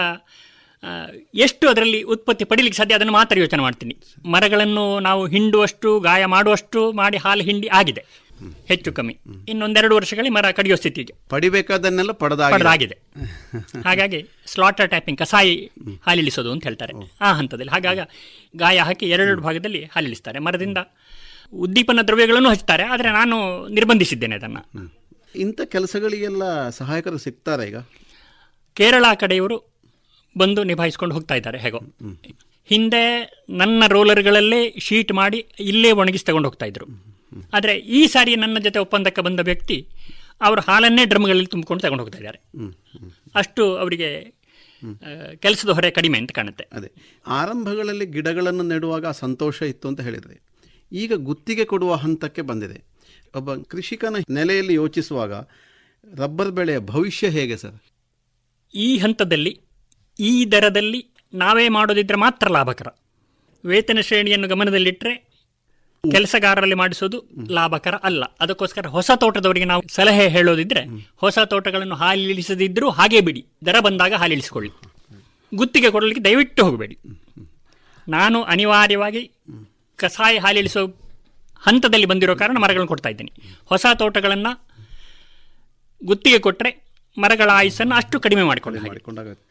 ಎಷ್ಟು 1.35 1.69
ಅದರಲ್ಲಿ 1.69 2.01
ಉತ್ಪತ್ತಿ 2.01 2.45
ಪಡಿಲಿಕ್ಕೆ 2.45 2.77
ಸಾಧ್ಯ 2.77 2.95
ಅದನ್ನು 2.95 3.13
ಮಾತ್ರ 3.13 3.39
ಯೋಚನೆ 3.39 3.61
ಮಾಡ್ತೀನಿ. 3.61 3.97
ಮರಗಳನ್ನು 4.25 4.99
ನಾವು 4.99 5.27
ಹಿಂಡುವಷ್ಟು 5.27 5.99
ಗಾಯ 5.99 6.25
ಮಾಡುವಷ್ಟು 6.25 6.91
ಮಾಡಿ 6.91 7.17
ಹಾಲು 7.17 7.43
ಹಿಂಡಿ 7.43 7.67
ಆಗಿದೆ. 7.67 8.05
ಹೆಚ್ಚು 8.65 8.93
ಕಮ್ಮಿ. 8.93 9.17
ಇನ್ನೊಂದೆರಡು 9.47 9.95
ವರ್ಷಗಳಲ್ಲಿ 9.95 10.29
ಮರ 10.29 10.51
ಕಡಿಯೋ 10.51 10.75
ಸ್ಥಿತಿಗೆ. 10.75 11.13
ಪಡಿಬೇಕಾದನ್ನೆಲ್ಲ 11.29 12.11
ಪಡೆದಾಗ 12.11 12.51
ಪಡೆದಾಗಿದೆ. 12.51 12.97
ಹಾಗಾಗಿ 13.85 14.25
ಸ್ಲಾಟರ್ 14.45 14.89
ಟ್ಯಾಪಿಂಗ್ 14.89 15.19
ಕಸಾಯಿ 15.19 15.71
ಹಾಲಿಳಿಸೋದು 16.05 16.51
ಅಂತ 16.51 16.63
ಹೇಳ್ತಾರೆ. 16.63 16.93
ಆ 17.21 17.33
ಹಂತದಲ್ಲಿ. 17.33 17.71
ಹಾಗಾಗ 17.71 17.99
ಗಾಯ 18.55 18.79
ಹಾಕಿ 18.79 19.05
ಎರಡೆರಡು 19.05 19.41
ಭಾಗದಲ್ಲಿ 19.41 19.85
ಹಾಲಿಳಿಸ್ತಾರೆ. 19.85 20.39
ಮರದಿಂದ 20.39 20.77
ಉದ್ದೀಪನ 21.53 21.99
ದ್ರವ್ಯಗಳನ್ನು 22.07 22.49
ಹಚ್ತಾರೆ 22.49 22.83
ಆದರೆ 22.83 23.11
ನಾನು 23.11 23.67
ನಿರ್ಬಂಧಿಸಿದ್ದೇನೆ 23.67 24.35
ಅದನ್ನು. 24.35 24.93
ಇಂಥ 25.35 25.61
ಕೆಲಸಗಳಿಗೆಲ್ಲ 25.61 26.69
ಸಹಾಯಕರು 26.69 27.17
ಸಿಗ್ತಾರೆ 27.17 27.67
ಈಗ? 27.67 27.77
ಕೇರಳ 28.73 29.05
ಕಡೆಯವರು 29.19 29.71
ಬಂದು 30.37 30.63
ನಿಭಾಯಿಸ್ಕೊಂಡು 30.63 31.15
ಹೋಗ್ತಾ 31.15 31.35
ಇದ್ದಾರೆ 31.35 31.59
ಹೇಗೋ. 31.59 31.79
ಹಿಂದೆ 32.65 33.33
ನನ್ನ 33.49 33.83
ರೋಲರ್ಗಳಲ್ಲೇ 33.87 34.75
ಶೀಟ್ 34.77 35.13
ಮಾಡಿ 35.13 35.45
ಇಲ್ಲೇ 35.59 35.91
ಒಣಗಿಸಿ 35.91 36.25
ತಗೊಂಡು 36.25 36.47
ಹೋಗ್ತಾ 36.47 36.65
ಇದ್ರು. 36.65 36.85
ಆದರೆ 37.53 37.75
ಈ 37.77 38.07
ಸಾರಿ 38.07 38.35
ನನ್ನ 38.35 38.59
ಜೊತೆ 38.59 38.79
ಒಪ್ಪಂದಕ್ಕೆ 38.79 39.21
ಬಂದ 39.21 39.39
ವ್ಯಕ್ತಿ 39.39 39.87
ಅವರು 40.41 40.61
ಹಾಲನ್ನೇ 40.61 41.05
ಡ್ರಮ್ಗಳಲ್ಲಿ 41.05 41.45
ತುಂಬಿಕೊಂಡು 41.45 41.81
ತಗೊಂಡು 41.81 42.03
ಹೋಗ್ತಾ 42.03 42.17
ಇದ್ದಾರೆ. 42.17 42.41
ಅಷ್ಟು 43.35 43.77
ಅವರಿಗೆ 43.77 44.35
ಕೆಲಸದ 45.35 45.69
ಹೊರೆ 45.69 45.91
ಕಡಿಮೆ 45.91 46.17
ಅಂತ 46.17 46.31
ಕಾಣುತ್ತೆ. 46.31 46.67
ಅದೇ. 46.73 46.91
ಆರಂಭಗಳಲ್ಲಿ 47.27 48.05
ಗಿಡಗಳನ್ನು 48.05 48.63
ನೆಡುವಾಗ 48.63 49.07
ಸಂತೋಷ 49.07 49.61
ಇತ್ತು 49.61 49.87
ಅಂತ 49.87 50.01
ಹೇಳಿದರೆ. 50.01 50.50
ಈಗ 50.91 51.13
ಗುತ್ತಿಗೆ 51.13 51.65
ಕೊಡುವ 51.65 51.95
ಹಂತಕ್ಕೆ 51.95 52.41
ಬಂದಿದೆ. 52.41 52.83
ಒಬ್ಬ 53.35 53.55
ಕೃಷಿಕನ 53.55 54.15
ನೆಲೆಯಲ್ಲಿ 54.29 54.73
ಯೋಚಿಸುವಾಗ, 54.73 55.33
ರಬ್ಬರ್ 56.15 56.51
ಬೆಳೆಯ 56.51 56.79
ಭವಿಷ್ಯ 56.79 57.29
ಹೇಗೆ 57.29 57.57
ಸರ್? 57.57 57.79
ಈ 58.75 58.97
ಹಂತದಲ್ಲಿ, 58.97 59.61
ಈ 60.19 60.45
ದರದಲ್ಲಿ 60.45 61.07
ನಾವೇ 61.33 61.69
ಮಾಡೋದಿದ್ರೆ 61.69 62.17
ಮಾತ್ರ 62.17 62.47
ಲಾಭಕರ. 62.47 62.87
ವೇತನ 63.65 63.99
ಶ್ರೇಣಿಯನ್ನು 64.01 64.47
ಗಮನದಲ್ಲಿಟ್ಟರೆ 64.47 65.31
ಕೆಲಸಗಾರರಲ್ಲಿ 66.11 66.75
ಮಾಡಿಸೋದು 66.75 67.23
ಲಾಭಕರ 67.49 67.95
ಅಲ್ಲ. 67.95 68.23
ಅದಕ್ಕೋಸ್ಕರ 68.39 68.87
ಹೊಸ 68.87 69.11
ತೋಟದವರಿಗೆ 69.15 69.65
ನಾವು 69.65 69.83
ಸಲಹೆ 69.87 70.27
ಹೇಳೋದಿದ್ರೆ, 70.27 71.09
ಹೊಸ 71.15 71.39
ತೋಟಗಳನ್ನು 71.39 71.95
ಹಾಲಿಳಿಸದಿದ್ದರೂ 71.95 72.89
ಹಾಗೆ 72.89 73.21
ಬಿಡಿ. 73.21 73.45
ದರ 73.65 73.79
ಬಂದಾಗ 73.79 74.13
ಹಾಲಿಳಿಸಿಕೊಳ್ಳಿ. 74.13 74.71
ಗುತ್ತಿಗೆ 75.55 75.91
ಕೊಡಲಿಕ್ಕೆ 75.91 76.23
ದಯವಿಟ್ಟು 76.23 76.65
ಹೋಗಬೇಡಿ. 76.65 76.97
ನಾನು 78.07 78.43
ಅನಿವಾರ್ಯವಾಗಿ 78.43 79.31
ಕಸಾಯ 80.03 80.35
ಹಾಲಿಳಿಸೋ 80.45 80.83
ಹಂತದಲ್ಲಿ 81.67 82.07
ಬಂದಿರೋ 82.11 82.33
ಕಾರಣ 82.41 82.57
ಮರಗಳನ್ನು 82.63 82.91
ಕೊಡ್ತಾ 82.91 83.09
ಇದ್ದೀನಿ. 83.13 83.31
ಹೊಸ 83.71 83.85
ತೋಟಗಳನ್ನು 84.01 84.51
ಗುತ್ತಿಗೆ 86.01 86.39
ಕೊಟ್ಟರೆ 86.45 86.71
ಮರಗಳ 87.17 87.49
ಆಯುಸ್ಸನ್ನು 87.59 87.95
ಅಷ್ಟು 87.99 88.17
ಕಡಿಮೆ 88.25 88.43
ಮಾಡಿಕೊಂಡು 88.49 88.79
ಮಾಡಿಕೊಂಡಾಗುತ್ತೆ 88.87 89.45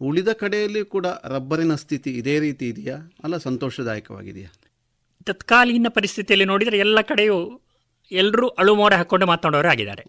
ಉಳಿದ 0.00 0.30
ಕಡೆಯಲ್ಲಿ 0.42 0.82
ಕೂಡ 0.94 1.06
ರಬ್ಬರಿನ 1.32 1.74
ಸ್ಥಿತಿ 1.82 2.10
ಇದೇ 2.20 2.34
ರೀತಿ 2.44 2.64
ಇದೆಯಾ? 2.72 2.96
ಅಲ್ಲ 3.24 3.36
ಸಂತೋಷದಾಯಕವಾಗಿದೆಯಾ? 3.46 4.50
ತತ್ಕಾಲೀನ 5.28 5.88
ಪರಿಸ್ಥಿತಿಯಲ್ಲಿ 5.96 6.46
ನೋಡಿದರೆ 6.52 6.78
ಎಲ್ಲ 6.84 7.00
ಕಡೆಯೂ 7.10 7.36
ಎಲ್ಲರೂ 8.10 8.46
ಅಳುಮೋರೆ 8.62 8.96
ಹಾಕ್ಕೊಂಡು 9.00 9.26
ಮಾತನಾಡೋರು 9.32 9.68
ಆಗಿದ್ದಾರೆ. 9.72 10.04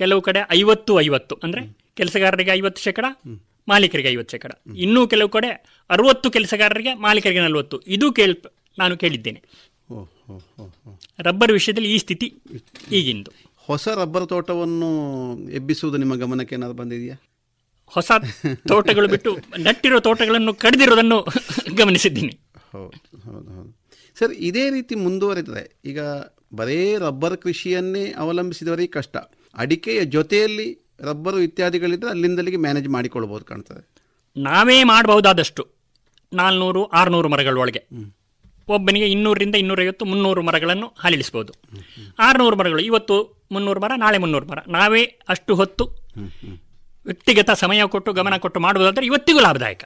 ಕೆಲವು 0.00 0.20
ಕಡೆ 0.26 0.40
ಐವತ್ತು 0.58 0.92
ಐವತ್ತು 1.00 1.34
ಅಂದರೆ 1.44 1.62
ಕೆಲಸಗಾರರಿಗೆ 1.98 2.52
ಐವತ್ತು 2.58 2.80
ಶೇಕಡ 2.86 3.06
ಮಾಲೀಕರಿಗೆ 3.68 4.08
ಐವತ್ತು 4.14 4.32
ಶೇಕಡ. 4.34 4.52
ಇನ್ನೂ 4.84 5.00
ಕೆಲವು 5.12 5.30
ಕಡೆ 5.36 5.50
ಅರುವತ್ತು 5.90 6.28
ಕೆಲಸಗಾರರಿಗೆ 6.36 6.92
ಮಾಲೀಕರಿಗೆ 7.04 7.42
ನಲವತ್ತು. 7.46 7.76
ಇದು 7.96 8.06
ಕೇಳ್ 8.18 8.34
ನಾನು 8.78 8.96
ಕೇಳಿದ್ದೇನೆ. 8.96 9.42
ರಬ್ಬರ್ 11.20 11.52
ವಿಷಯದಲ್ಲಿ 11.52 11.94
ಈ 11.94 11.98
ಸ್ಥಿತಿ 11.98 12.34
ಈಗಿಂದು. 12.92 13.30
ಹೊಸ 13.56 13.88
ರಬ್ಬರ್ 13.88 14.28
ತೋಟವನ್ನು 14.28 14.90
ಎಬ್ಬಿಸುವುದು 15.50 15.98
ನಿಮ್ಮ 15.98 16.14
ಗಮನಕ್ಕೆ 16.14 16.54
ಏನಾದ್ರು 16.54 16.76
ಬಂದಿದೆಯಾ? 16.76 17.16
ಹೊಸ 17.86 18.10
ತೋಟಗಳು 18.68 19.08
ಬಿಟ್ಟು 19.08 19.38
ನಟ್ಟಿರುವ 19.58 20.00
ತೋಟಗಳನ್ನು 20.00 20.54
ಕಡಿದಿರುವುದನ್ನು 20.54 21.26
ಗಮನಿಸಿದ್ದೀನಿ. 21.76 22.38
ಹೌದು 22.72 23.20
ಹೌದು 23.32 23.50
ಹೌದು. 23.54 23.82
ಸರ್ 24.18 24.32
ಇದೇ 24.32 24.70
ರೀತಿ 24.70 24.94
ಮುಂದುವರಿದರೆ 24.94 25.80
ಈಗ 25.84 26.00
ಬರೇ 26.54 26.94
ರಬ್ಬರ್ 26.98 27.36
ಕೃಷಿಯನ್ನೇ 27.36 28.12
ಅವಲಂಬಿಸಿದವರಿಗೆ 28.12 28.88
ಕಷ್ಟ. 28.88 29.16
ಅಡಿಕೆಯ 29.54 30.04
ಜೊತೆಯಲ್ಲಿ 30.04 30.78
ರಬ್ಬರು 31.00 31.40
ಇತ್ಯಾದಿಗಳಿದ್ರೆ 31.40 32.10
ಅಲ್ಲಿಂದಲ್ಲಿಗೆ 32.10 32.56
ಮ್ಯಾನೇಜ್ 32.56 32.88
ಮಾಡಿಕೊಳ್ಬೋದು 32.88 33.44
ಕಾಣ್ತದೆ. 33.44 33.94
ನಾವೇ 34.36 34.84
ಮಾಡಬಹುದಾದಷ್ಟು. 34.84 35.68
ನಾಲ್ನೂರು 36.32 36.84
ಆರುನೂರು 36.84 37.28
ಮರಗಳ 37.28 37.56
ಒಳಗೆ 37.58 37.82
ಒಬ್ಬನಿಗೆ 38.68 39.10
ಇನ್ನೂರರಿಂದ 39.10 39.54
ಇನ್ನೂರೈವತ್ತು 39.54 40.04
ಮುನ್ನೂರು 40.04 40.42
ಮರಗಳನ್ನು 40.42 40.94
ಹಾಲಿಳಿಸ್ಬೋದು. 40.98 41.52
ಆರುನೂರು 42.18 42.56
ಮರಗಳು 42.56 42.80
ಇವತ್ತು 42.80 43.46
ಮುನ್ನೂರು 43.52 43.80
ಮರ 43.80 43.92
ನಾಳೆ 43.96 44.18
ಮುನ್ನೂರು 44.18 44.46
ಮರ. 44.46 44.58
ನಾವೇ 44.68 45.02
ಅಷ್ಟು 45.04 45.54
ಹೊತ್ತು 45.54 45.84
ವ್ಯಕ್ತಿಗತ 47.06 47.50
ಸಮಯ 47.50 47.82
ಕೊಟ್ಟು 47.86 48.12
ಗಮನ 48.12 48.36
ಕೊಟ್ಟು 48.36 48.60
ಮಾಡುವುದಾದರೆ 48.60 49.06
ಇವತ್ತಿಗೂ 49.06 49.40
ಲಾಭದಾಯಕ. 49.40 49.84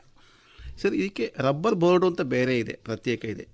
ಸರ್ 0.83 0.95
ಇದಕ್ಕೆ 0.95 1.35
ರಬ್ಬರ್ 1.39 1.75
ಬೋರ್ಡು 1.75 2.07
ಅಂತ 2.07 2.21
ಬೇರೆ 2.21 2.59
ಇದೆ 2.59 2.73
ಪ್ರತ್ಯೇಕ 2.73 3.25
ಇದೆ. 3.25 3.47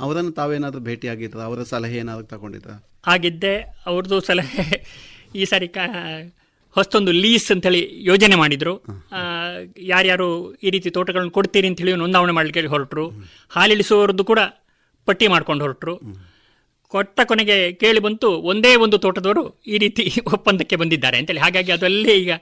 ಅವರನ್ನು 0.00 0.32
ತಾವೇನಾದರೂ 0.32 0.80
ಭೇಟಿಯಾಗಿದ್ರ? 0.80 1.38
ಅವರ 1.38 1.62
ಸಲಹೆ 1.62 1.96
ಏನಾದರೂ 1.96 2.26
ತಗೊಂಡಿದ್ರ? 2.26 2.70
ಆಗಿದ್ದೆ 3.06 3.60
ಅವ್ರದ್ದು 3.86 4.20
ಸಲಹೆ 4.20 4.84
ಈ 5.34 5.44
ಸಾರಿ 5.44 5.68
ಕ 5.68 5.78
ಹೊಸದೊಂದು 6.76 7.12
ಲೀಸ್ 7.22 7.48
ಅಂತೇಳಿ 7.54 7.80
ಯೋಜನೆ 8.10 8.36
ಮಾಡಿದರು. 8.42 8.74
ಯಾರ್ಯಾರು 9.92 10.28
ಈ 10.66 10.70
ರೀತಿ 10.74 10.88
ತೋಟಗಳನ್ನು 10.96 11.32
ಕೊಡ್ತೀರಿ 11.38 11.68
ಅಂತೇಳಿ 11.70 11.94
ನೋಂದಾವಣೆ 12.02 12.34
ಮಾಡಲಿಕ್ಕೆ 12.38 12.70
ಹೊರಟರು. 12.74 13.04
ಹಾಲಿಳಿಸುವವರದ್ದು 13.56 14.24
ಕೂಡ 14.30 14.40
ಪಟ್ಟಿ 15.08 15.28
ಮಾಡ್ಕೊಂಡು 15.34 15.64
ಹೊರಟರು. 15.66 15.94
ಕೊಟ್ಟ 16.92 17.20
ಕೊನೆಗೆ 17.30 17.56
ಕೇಳಿ 17.80 18.00
ಬಂತು 18.04 18.28
ಒಂದೇ 18.50 18.70
ಒಂದು 18.84 18.96
ತೋಟದವರು 19.04 19.42
ಈ 19.72 19.78
ರೀತಿ 19.82 20.04
ಒಪ್ಪಂದಕ್ಕೆ 20.36 20.76
ಬಂದಿದ್ದಾರೆ 20.82 21.16
ಅಂತೇಳಿ 21.20 21.42
ಹಾಗಾಗಿ 21.44 21.70
ಅದು 21.74 21.84
ಅಲ್ಲೇ 21.88 22.14
ಈಗ 22.22 22.32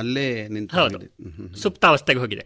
ಅಲ್ಲೇ 0.00 0.26
ನಿಂತು 0.54 0.76
ಹೌದು. 0.80 0.98
ಸುಪ್ತಾವಸ್ಥೆಗೆ 1.62 2.20
ಹೋಗಿದೆ. 2.24 2.44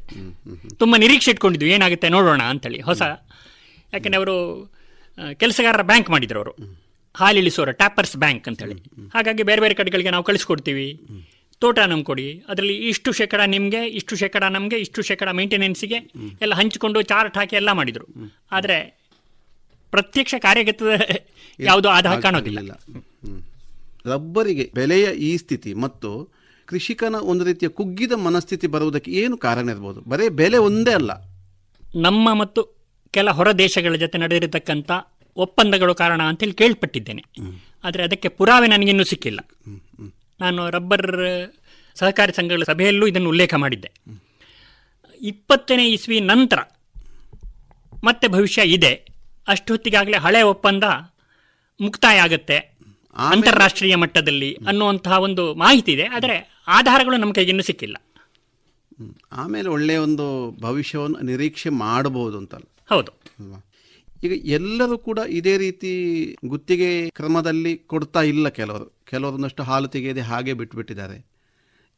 ತುಂಬ 0.83 0.93
ನಿರೀಕ್ಷೆ 1.05 1.33
ಇಟ್ಕೊಂಡಿದ್ವಿ 1.35 1.73
ಏನಾಗುತ್ತೆ 1.79 2.11
ನೋಡೋಣ 2.17 2.45
ಅಂತೇಳಿ 2.53 2.81
ಹೊಸ 2.91 3.03
ಯಾಕೆಂದರೆ 3.95 4.21
ಅವರು 4.21 4.37
ಕೆಲಸಗಾರರ 5.43 5.85
ಬ್ಯಾಂಕ್ 5.91 6.11
ಮಾಡಿದ್ರು 6.15 6.39
ಅವರು. 6.43 6.55
ಹಾಲಿಳಿಸೋರ 7.15 7.71
ಟ್ಯಾಪರ್ಸ್ 7.73 8.17
ಬ್ಯಾಂಕ್ 8.17 8.49
ಅಂತೇಳಿ. 8.49 8.75
ಹಾಗಾಗಿ 9.15 9.43
ಬೇರೆ 9.43 9.61
ಬೇರೆ 9.61 9.75
ಕಡೆಗಳಿಗೆ 9.75 10.11
ನಾವು 10.11 10.25
ಕಳಿಸ್ಕೊಡ್ತೀವಿ. 10.25 11.01
ತೋಟ 11.59 11.79
ನಮ್ಗೆ 11.79 12.05
ಕೊಡಿ. 12.05 12.45
ಅದರಲ್ಲಿ 12.49 12.77
ಇಷ್ಟು 12.77 13.13
ಶೇಕಡ 13.13 13.41
ನಿಮಗೆ 13.47 13.87
ಇಷ್ಟು 13.87 14.17
ಶೇಕಡ 14.17 14.45
ನಮಗೆ 14.45 14.77
ಇಷ್ಟು 14.77 15.03
ಶೇಕಡ 15.03 15.29
ಮೇಂಟೆನೆನ್ಸಿಗೆ 15.29 15.95
ಎಲ್ಲ 16.41 16.55
ಹಂಚಿಕೊಂಡು 16.55 17.03
ಚಾರ್ಟ್ 17.03 17.39
ಹಾಕಿ 17.39 17.57
ಎಲ್ಲ 17.57 17.73
ಮಾಡಿದರು. 17.73 18.07
ಆದರೆ 18.53 19.03
ಪ್ರತ್ಯಕ್ಷ 19.91 20.35
ಕಾರ್ಯಗತದ 20.39 20.93
ಯಾವುದು 21.61 21.89
ಆಧಾರ 21.89 22.21
ಕಾಣೋದಿಲ್ಲ. 22.21 22.73
ರಬ್ಬರಿಗೆ 24.07 24.71
ಬೆಲೆಯ 24.75 25.05
ಈ 25.05 25.37
ಸ್ಥಿತಿ 25.37 25.75
ಮತ್ತು 25.75 26.33
ಕೃಷಿಕನ 26.67 27.15
ಒಂದು 27.15 27.45
ರೀತಿಯ 27.45 27.69
ಕುಗ್ಗಿದ 27.69 28.13
ಮನಸ್ಥಿತಿ 28.13 28.67
ಬರುವುದಕ್ಕೆ 28.67 29.11
ಏನು 29.11 29.37
ಕಾರಣ 29.37 29.69
ಇರ್ಬೋದು? 29.69 30.01
ಬರೀ 30.01 30.29
ಬೆಲೆ 30.29 30.59
ಒಂದೇ 30.59 30.93
ಅಲ್ಲ. 30.93 31.13
ನಮ್ಮ 32.01 32.35
ಮತ್ತು 32.35 32.83
ಕೆಲ 33.11 33.31
ಹೊರ 33.31 33.53
ದೇಶಗಳ 33.53 33.95
ಜೊತೆ 33.95 34.19
ನಡೆದಿರತಕ್ಕಂಥ 34.19 34.91
ಒಪ್ಪಂದಗಳು 35.37 35.95
ಕಾರಣ 35.95 36.23
ಅಂತೇಳಿ 36.23 36.53
ಕೇಳ್ಪಟ್ಟಿದ್ದೇನೆ. 36.53 37.25
ಆದರೆ 37.85 38.03
ಅದಕ್ಕೆ 38.03 38.29
ಪುರಾವೆ 38.29 38.67
ನನಗಿನ್ನೂ 38.67 39.05
ಸಿಕ್ಕಿಲ್ಲ. 39.05 39.41
ನಾನು 40.41 40.71
ರಬ್ಬರ್ 40.71 41.17
ಸಹಕಾರಿ 41.95 42.33
ಸಂಘಗಳ 42.33 42.63
ಸಭೆಯಲ್ಲೂ 42.63 43.07
ಇದನ್ನು 43.07 43.29
ಉಲ್ಲೇಖ 43.29 43.55
ಮಾಡಿದ್ದೆ. 43.55 43.93
ಇಪ್ಪತ್ತನೇ 45.21 45.89
ಇಸ್ವಿ 45.89 46.21
ನಂತರ 46.21 46.59
ಮತ್ತೆ 48.05 48.29
ಭವಿಷ್ಯ 48.29 48.63
ಇದೆ. 48.63 49.07
ಅಷ್ಟೊತ್ತಿಗಾಗಲೇ 49.49 50.17
ಹಳೆ 50.17 50.43
ಒಪ್ಪಂದ 50.43 50.85
ಮುಕ್ತಾಯ 51.81 52.19
ಆಗುತ್ತೆ 52.19 52.59
ಅಂತಾರಾಷ್ಟ್ರೀಯ 53.17 53.95
ಮಟ್ಟದಲ್ಲಿ 53.95 54.59
ಅನ್ನುವಂತಹ 54.67 55.19
ಒಂದು 55.19 55.55
ಮಾಹಿತಿ 55.55 55.93
ಇದೆ. 55.93 56.07
ಆದರೆ 56.07 56.63
ಆಧಾರಗಳು 56.69 57.17
ನಮ್ಮ 57.17 57.33
ಕೈಗಿನ್ನೂ 57.33 57.51
ಇನ್ನೂ 57.51 57.63
ಸಿಕ್ಕಿಲ್ಲ 57.63 57.97
ಆಮೇಲೆ 59.33 59.69
ಒಳ್ಳೆಯ 59.69 59.97
ಒಂದು 59.97 60.51
ಭವಿಷ್ಯವನ್ನು 60.61 61.21
ನಿರೀಕ್ಷೆ 61.21 61.71
ಮಾಡಬಹುದು 61.71 62.39
ಅಂತಲ್ಲ. 62.39 62.95
ಹೌದು. 62.95 63.13
ಈಗ 64.23 64.47
ಎಲ್ಲರೂ 64.47 64.99
ಕೂಡ 64.99 65.19
ಇದೇ 65.29 65.57
ರೀತಿ 65.57 65.91
ಗುತ್ತಿಗೆ 66.47 67.11
ಕ್ರಮದಲ್ಲಿ 67.11 67.77
ಕೊಡ್ತಾ 67.77 68.23
ಇಲ್ಲ 68.23 68.49
ಕೆಲವರು. 68.49 68.87
ಕೆಲವರನ್ನಷ್ಟು 69.11 69.63
ಹಾಲು 69.63 69.89
ತೆಗೆಯದೆ 69.89 70.21
ಹಾಗೆ 70.21 70.53
ಬಿಟ್ಬಿಟ್ಟಿದ್ದಾರೆ. 70.53 71.27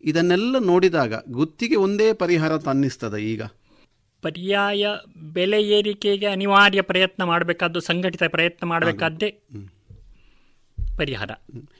ಇದನ್ನೆಲ್ಲ 0.03 0.59
ನೋಡಿದಾಗ 0.59 1.15
ಗುತ್ತಿಗೆ 1.31 1.77
ಒಂದೇ 1.77 2.13
ಪರಿಹಾರ 2.13 2.59
ತನ್ನಿಸ್ತದೆ 2.59 2.71
ಅನ್ನಿಸ್ತದ 2.71 3.17
ಈಗ. 3.17 3.43
ಪರ್ಯಾಯ 4.23 4.87
ಬೆಲೆ 5.17 5.63
ಏರಿಕೆಗೆ 5.63 6.27
ಅನಿವಾರ್ಯ 6.27 6.83
ಪ್ರಯತ್ನ 6.83 7.25
ಮಾಡಬೇಕಾದ್ದು 7.25 7.81
ಸಂಘಟಿತ 7.81 8.23
ಪ್ರಯತ್ನ 8.29 8.67
ಮಾಡಬೇಕಾದ್ದೇ 8.67 9.31
ಪರಿಹಾರ. 10.97 11.31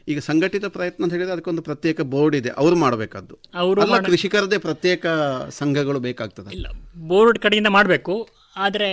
ಈಗ 0.09 0.19
ಸಂಘಟಿತ 0.19 0.65
ಪ್ರಯತ್ನ 0.65 1.05
ಅಂತ 1.05 1.13
ಹೇಳಿದ್ರೆ 1.13 1.33
ಅದಕ್ಕೊಂದು 1.33 1.63
ಪ್ರತ್ಯೇಕ 1.63 2.01
ಬೋರ್ಡ್ 2.01 2.37
ಇದೆ. 2.37 2.49
ಅವರು 2.49 2.77
ಮಾಡಬೇಕಾದ್ದು. 2.77 3.39
ಅವರು 3.55 3.83
ಕೃಷಿಕರದೇ 4.05 4.59
ಪ್ರತ್ಯೇಕ 4.59 5.07
ಸಂಘಗಳು 5.49 6.01
ಬೇಕಾಗ್ತದೆ. 6.01 6.55
ಇಲ್ಲ 6.55 6.67
ಬೋರ್ಡ್ 6.99 7.39
ಕಡೆಯಿಂದ 7.39 7.67
ಮಾಡಬೇಕು. 7.67 8.29
ಆದರೆ 8.57 8.91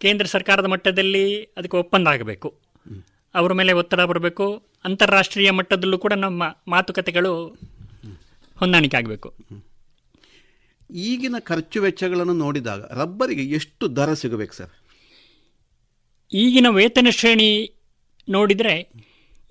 ಕೇಂದ್ರ 0.00 0.26
ಸರ್ಕಾರದ 0.26 0.64
ಮಟ್ಟದಲ್ಲಿ 0.64 1.42
ಅದಕ್ಕೆ 1.42 1.76
ಒಪ್ಪಂದ 1.76 2.08
ಆಗಬೇಕು. 2.08 2.58
ಅವರ 3.34 3.52
ಮೇಲೆ 3.52 3.72
ಒತ್ತಡ 3.72 4.00
ಬರಬೇಕು. 4.00 4.62
ಅಂತಾರಾಷ್ಟ್ರೀಯ 4.84 5.50
ಮಟ್ಟದಲ್ಲೂ 5.50 5.98
ಕೂಡ 5.98 6.12
ನಮ್ಮ 6.12 6.56
ಮಾತುಕತೆಗಳು 6.68 7.56
ಹೊಂದಾಣಿಕೆ 8.56 8.96
ಆಗಬೇಕು. 8.96 9.34
ಈಗಿನ 10.90 11.34
ಖರ್ಚು 11.38 11.82
ವೆಚ್ಚಗಳನ್ನು 11.82 12.32
ನೋಡಿದಾಗ 12.32 12.84
ರಬ್ಬರಿಗೆ 12.84 13.42
ಎಷ್ಟು 13.42 13.96
ದರ 13.96 14.12
ಸಿಗಬೇಕು 14.12 14.54
ಸರ್? 14.54 14.70
ಈಗಿನ 16.32 16.66
ವೇತನ 16.68 17.06
ಶ್ರೇಣಿ 17.10 17.72
ನೋಡಿದರೆ 18.28 18.92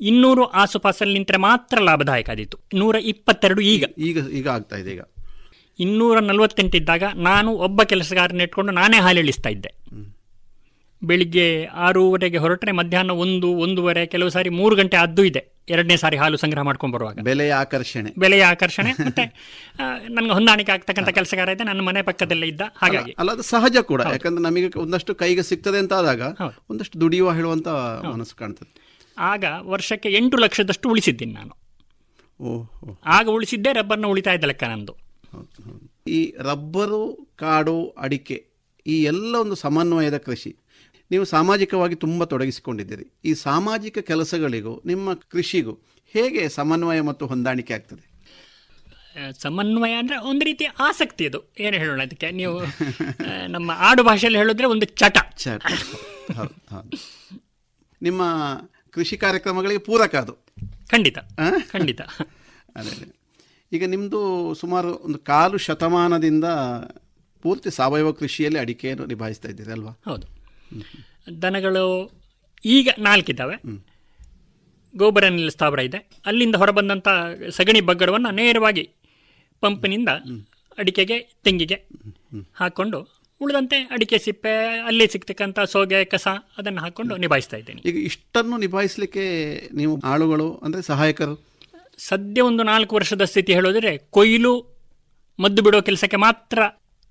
ಇನ್ನೂರು 0.01 0.45
ಆಸುಪಾಸಲ್ಲಿ 0.45 1.13
ನಿಂತರೆ 1.13 1.37
ಮಾತ್ರ 1.37 1.81
ಲಾಭದಾಯಕ 1.81 2.29
ಆದಿತ್ತು 2.29 2.57
ನೂರ 2.73 2.95
ಇಪ್ಪತ್ತೆರಡು 2.95 3.61
ಈಗ. 3.61 3.83
ಈಗ 3.97 4.17
ಈಗ 4.17 4.47
ಆಗ್ತಾ 4.47 4.75
ಇದೆ 4.75 4.91
ಈಗ. 4.91 5.01
ಇನ್ನೂರ 5.79 6.19
ನಲವತ್ತೆಂಟಿದ್ದಾಗ 6.19 7.03
ನಾನು 7.15 7.51
ಒಬ್ಬ 7.51 7.83
ಕೆಲಸಗಾರನ 7.83 8.41
ಇಟ್ಕೊಂಡು 8.41 8.71
ನಾನೇ 8.71 8.97
ಹಾಲಿಳಿಸ್ತಾ 8.97 9.49
ಇದ್ದೆ. 9.49 9.84
ಬೆಳಿಗ್ಗೆ 11.05 11.45
ಆರೂವರೆಗೆ 11.65 12.38
ಹೊರಟ್ರೆ 12.38 12.71
ಮಧ್ಯಾಹ್ನ 12.71 13.12
ಒಂದು 13.12 13.51
ಒಂದೂವರೆ 13.55 14.05
ಕೆಲವು 14.05 14.29
ಸಾರಿ 14.29 14.50
ಮೂರು 14.50 14.75
ಗಂಟೆ 14.75 14.97
ಅದ್ದು 14.97 15.24
ಇದೆ. 15.24 15.41
ಎರಡನೇ 15.69 15.97
ಸಾರಿ 15.97 16.17
ಹಾಲು 16.17 16.38
ಸಂಗ್ರಹ 16.38 16.62
ಮಾಡ್ಕೊಂಡು 16.62 16.95
ಬರುವಾಗ. 16.95 17.17
ಬೆಲೆಯ 17.21 17.53
ಆಕರ್ಷಣೆ. 17.53 18.09
ಬೆಲೆಯ 18.17 18.43
ಆಕರ್ಷಣೆ 18.45 18.91
ಮತ್ತೆ 19.07 19.24
ನನ್ಗೆ 20.09 20.31
ಹೊಂದಾಣಿಕೆ 20.31 20.71
ಆಗ್ತಕ್ಕಂಥ 20.71 21.09
ಕೆಲಸಗಾರ 21.09 21.50
ಇದೆ 21.50 21.63
ನನ್ನ 21.63 21.81
ಮನೆ 21.81 22.01
ಪಕ್ಕದಲ್ಲೇ 22.01 22.47
ಇದ್ದ 22.47 22.62
ಹಾಗಾಗಿ. 22.75 23.12
ಅಲ್ಲ 23.12 23.31
ಅದು 23.31 23.41
ಸಹಜ 23.41 23.77
ಕೂಡ. 23.77 24.01
ಯಾಕಂದ್ರೆ 24.11 24.44
ನಮಗೆ 24.44 24.79
ಒಂದಷ್ಟು 24.79 25.15
ಕೈಗೆ 25.15 25.44
ಸಿಗ್ತದೆ 25.44 25.77
ಅಂತ 25.77 25.94
ಆದಾಗ 25.94 26.22
ಒಂದಷ್ಟು 26.70 27.01
ದುಡಿಯುವ 27.01 27.31
ಹೇಳುವಂತ 27.31 27.68
ಮನಸ್ಸು 28.13 28.35
ಕಾಣ್ತದೆ. 28.35 28.72
ಆಗ 29.18 29.46
ವರ್ಷಕ್ಕೆ 29.61 30.09
ಎಂಟು 30.09 30.37
ಲಕ್ಷದಷ್ಟು 30.37 30.89
ಉಳಿಸಿದ್ದೀನಿ 30.89 31.33
ನಾನು. 31.33 31.53
ಓಹ್. 32.41 32.65
ಆಗ 33.05 33.29
ಉಳಿಸಿದ್ದೆ 33.29 33.74
ರಬ್ಬರ್ನ 33.74 34.05
ಉಳಿತಾಯದ 34.05 34.44
ಲೆಕ್ಕ 34.44 34.63
ನಂದು. 34.63 34.94
ಈ 36.07 36.33
ರಬ್ಬರು 36.39 37.01
ಕಾಡು 37.35 37.87
ಅಡಿಕೆ 37.98 38.37
ಈ 38.87 39.03
ಎಲ್ಲ 39.03 39.35
ಒಂದು 39.35 39.55
ಸಮನ್ವಯದ 39.55 40.18
ಕೃಷಿ. 40.18 40.51
ನೀವು 41.11 41.25
ಸಾಮಾಜಿಕವಾಗಿ 41.25 41.96
ತುಂಬ 41.96 42.24
ತೊಡಗಿಸಿಕೊಂಡಿದ್ದೀರಿ. 42.24 43.13
ಈ 43.25 43.33
ಸಾಮಾಜಿಕ 43.33 44.00
ಕೆಲಸಗಳಿಗೂ 44.00 44.81
ನಿಮ್ಮ 44.85 45.13
ಕೃಷಿಗೂ 45.13 45.79
ಹೇಗೆ 46.05 46.50
ಸಮನ್ವಯ 46.50 47.01
ಮತ್ತು 47.01 47.27
ಹೊಂದಾಣಿಕೆ 47.27 47.74
ಆಗ್ತದೆ? 47.74 48.15
ಸಮನ್ವಯ 49.39 49.91
ಅಂದರೆ 49.91 50.18
ಒಂದು 50.18 50.46
ರೀತಿಯ 50.46 50.68
ಆಸಕ್ತಿ 50.68 51.27
ಅದು. 51.27 51.53
ಏನು 51.59 51.77
ಹೇಳೋಣ 51.77 52.01
ಅದಕ್ಕೆ? 52.01 52.31
ನೀವು 52.31 52.61
ನಮ್ಮ 53.48 53.72
ಆಡು 53.75 54.03
ಭಾಷೆಯಲ್ಲಿ 54.03 54.39
ಹೇಳಿದ್ರೆ 54.39 54.68
ಒಂದು 54.68 54.85
ಚಟ. 54.85 55.18
ಚಟ. 55.37 55.61
ಹೌದು 56.33 56.75
ಹೌದು. 56.75 56.98
ನಿಮ್ಮ 58.01 58.22
ಕೃಷಿ 58.89 59.18
ಕಾರ್ಯಕ್ರಮಗಳಿಗೆ 59.18 59.79
ಪೂರಕ 59.79 60.15
ಅದು. 60.15 60.33
ಖಂಡಿತ? 60.87 61.18
ಖಂಡಿತ. 61.72 62.01
ಅದೇ 62.75 62.89
ಅದೇ. 62.89 63.15
ಈಗ 63.72 63.85
ನಿಮ್ಮದು 63.85 64.53
ಸುಮಾರು 64.53 64.98
ಒಂದು 64.98 65.20
ಕಾಲು 65.20 65.57
ಶತಮಾನದಿಂದ 65.57 66.46
ಪೂರ್ತಿ 67.41 67.72
ಸಾವಯವ 67.72 68.11
ಕೃಷಿಯಲ್ಲಿ 68.11 68.59
ಅಡಿಕೆಯನ್ನು 68.59 69.05
ನಿಭಾಯಿಸ್ತಾ 69.05 69.50
ಇದ್ದೀರಿ 69.50 69.72
ಅಲ್ವಾ? 69.72 69.91
ಹೌದು. 70.05 70.34
ದನಗಳು 71.41 71.85
ಈಗ 72.65 72.89
ನಾಲ್ಕಿದ್ದಾವೆ. 72.99 73.55
ಗೋಬರ 73.55 74.99
ಗೋಬರನಲ್ಲಿ 74.99 75.51
ಸ್ಥಾವರ 75.51 75.79
ಇದೆ. 75.79 75.99
ಅಲ್ಲಿಂದ 76.25 76.55
ಹೊರಬಂದಂಥ 76.55 77.07
ಸಗಣಿ 77.49 77.81
ಬಗ್ಗಡವನ್ನು 77.81 78.31
ನೇರವಾಗಿ 78.31 78.83
ಪಂಪಿನಿಂದ 79.61 80.09
ಅಡಿಕೆಗೆ 80.77 81.17
ತೆಂಗಿಗೆ 81.43 81.77
ಹಾಕ್ಕೊಂಡು 82.55 82.99
ಉಳಿದಂತೆ 83.41 83.77
ಅಡಿಕೆ 83.91 84.17
ಸಿಪ್ಪೆ 84.17 84.53
ಅಲ್ಲಿ 84.79 85.07
ಸಿಗ್ತಕ್ಕಂಥ 85.07 85.59
ಸೋಗೆ 85.59 86.05
ಕಸ 86.05 86.27
ಅದನ್ನು 86.57 86.81
ಹಾಕ್ಕೊಂಡು 86.81 87.17
ನಿಭಾಯಿಸ್ತಾ 87.17 87.57
ಇದ್ದೇನೆ. 87.57 87.81
ಈಗ 87.85 87.97
ಇಷ್ಟನ್ನು 88.05 88.57
ನಿಭಾಯಿಸಲಿಕ್ಕೆ 88.57 89.25
ನೀವು 89.73 90.01
ಆಳುಗಳು 90.03 90.47
ಅಂದರೆ 90.63 90.81
ಸಹಾಯಕರು? 90.81 91.35
ಸದ್ಯ 91.97 92.41
ಒಂದು 92.41 92.63
ನಾಲ್ಕು 92.63 92.95
ವರ್ಷದ 92.95 93.23
ಸ್ಥಿತಿ 93.23 93.53
ಹೇಳೋದ್ರೆ 93.53 93.97
ಕೊಯ್ಲು 93.97 94.53
ಮದ್ದು 95.39 95.61
ಬಿಡೋ 95.63 95.81
ಕೆಲಸಕ್ಕೆ 95.81 96.17
ಮಾತ್ರ 96.17 96.59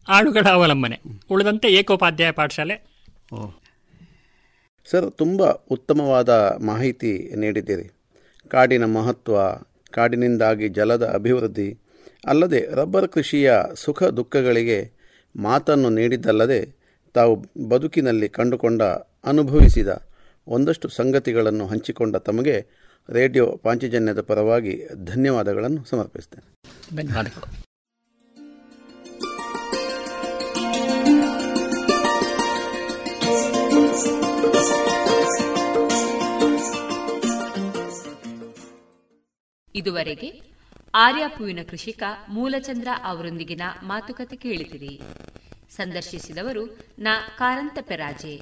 ಆಳುಗಳ 0.08 0.46
ಅವಲಂಬನೆ. 0.48 1.00
ಉಳಿದಂತೆ 1.30 1.68
ಏಕೋಪಾಧ್ಯಾಯ 1.68 2.30
ಪಾಠಶಾಲೆ 2.30 2.93
ಸರ್, 4.90 5.12
ತುಂಬ 5.18 5.44
ಉತ್ತಮವಾದ 5.46 6.30
ಮಾಹಿತಿ 6.60 7.34
ನೀಡಿದ್ದೀರಿ. 7.36 7.90
ಕಾಡಿನ 8.48 8.84
ಮಹತ್ವ, 8.84 9.36
ಕಾಡಿನಿಂದಾಗಿ 9.90 10.68
ಜಲದ 10.68 11.06
ಅಭಿವೃದ್ಧಿ, 11.06 11.78
ಅಲ್ಲದೆ 12.26 12.60
ರಬ್ಬರ್ 12.60 13.08
ಕೃಷಿಯ 13.08 13.52
ಸುಖ 13.74 14.02
ದುಃಖಗಳಿಗೆ 14.02 14.92
ಮಾತನ್ನು 15.36 15.90
ನೀಡಿದ್ದಲ್ಲದೆ 15.90 16.60
ತಾವು 17.12 17.44
ಬದುಕಿನಲ್ಲಿ 17.68 18.28
ಕಂಡುಕೊಂಡ, 18.28 18.82
ಅನುಭವಿಸಿದ 19.24 19.88
ಒಂದಷ್ಟು 20.46 20.88
ಸಂಗತಿಗಳನ್ನು 20.88 21.66
ಹಂಚಿಕೊಂಡ 21.66 22.16
ತಮಗೆ 22.16 22.66
ರೇಡಿಯೋ 23.10 23.60
ಪಾಂಚಜನ್ಯದ 23.62 24.20
ಪರವಾಗಿ 24.20 24.86
ಧನ್ಯವಾದಗಳನ್ನು 25.04 25.84
ಸಮರ್ಪಿಸ್ತೇನೆ 25.84 26.54
ಧನ್ಯವಾದಗಳು. 26.96 27.63
ಇದುವರೆಗೆ 39.74 40.28
ಆರ್ಯಾಪುವಿನ 40.94 41.60
ಕೃಷಿಕ 41.62 42.02
ಮೂಲಚಂದ್ರ 42.28 42.88
ಅವರೊಂದಿಗಿನ 43.02 43.62
ಮಾತುಕತೆ 43.82 44.36
ಕೇಳಿದಿರಿ 44.36 44.92
ಸಂದರ್ಶಿಸಿದವರು 45.70 46.62
ನಾ 46.98 47.14
ಕಾರಂತ 47.38 47.78
ಪೆರಾಜೆ 47.82 48.34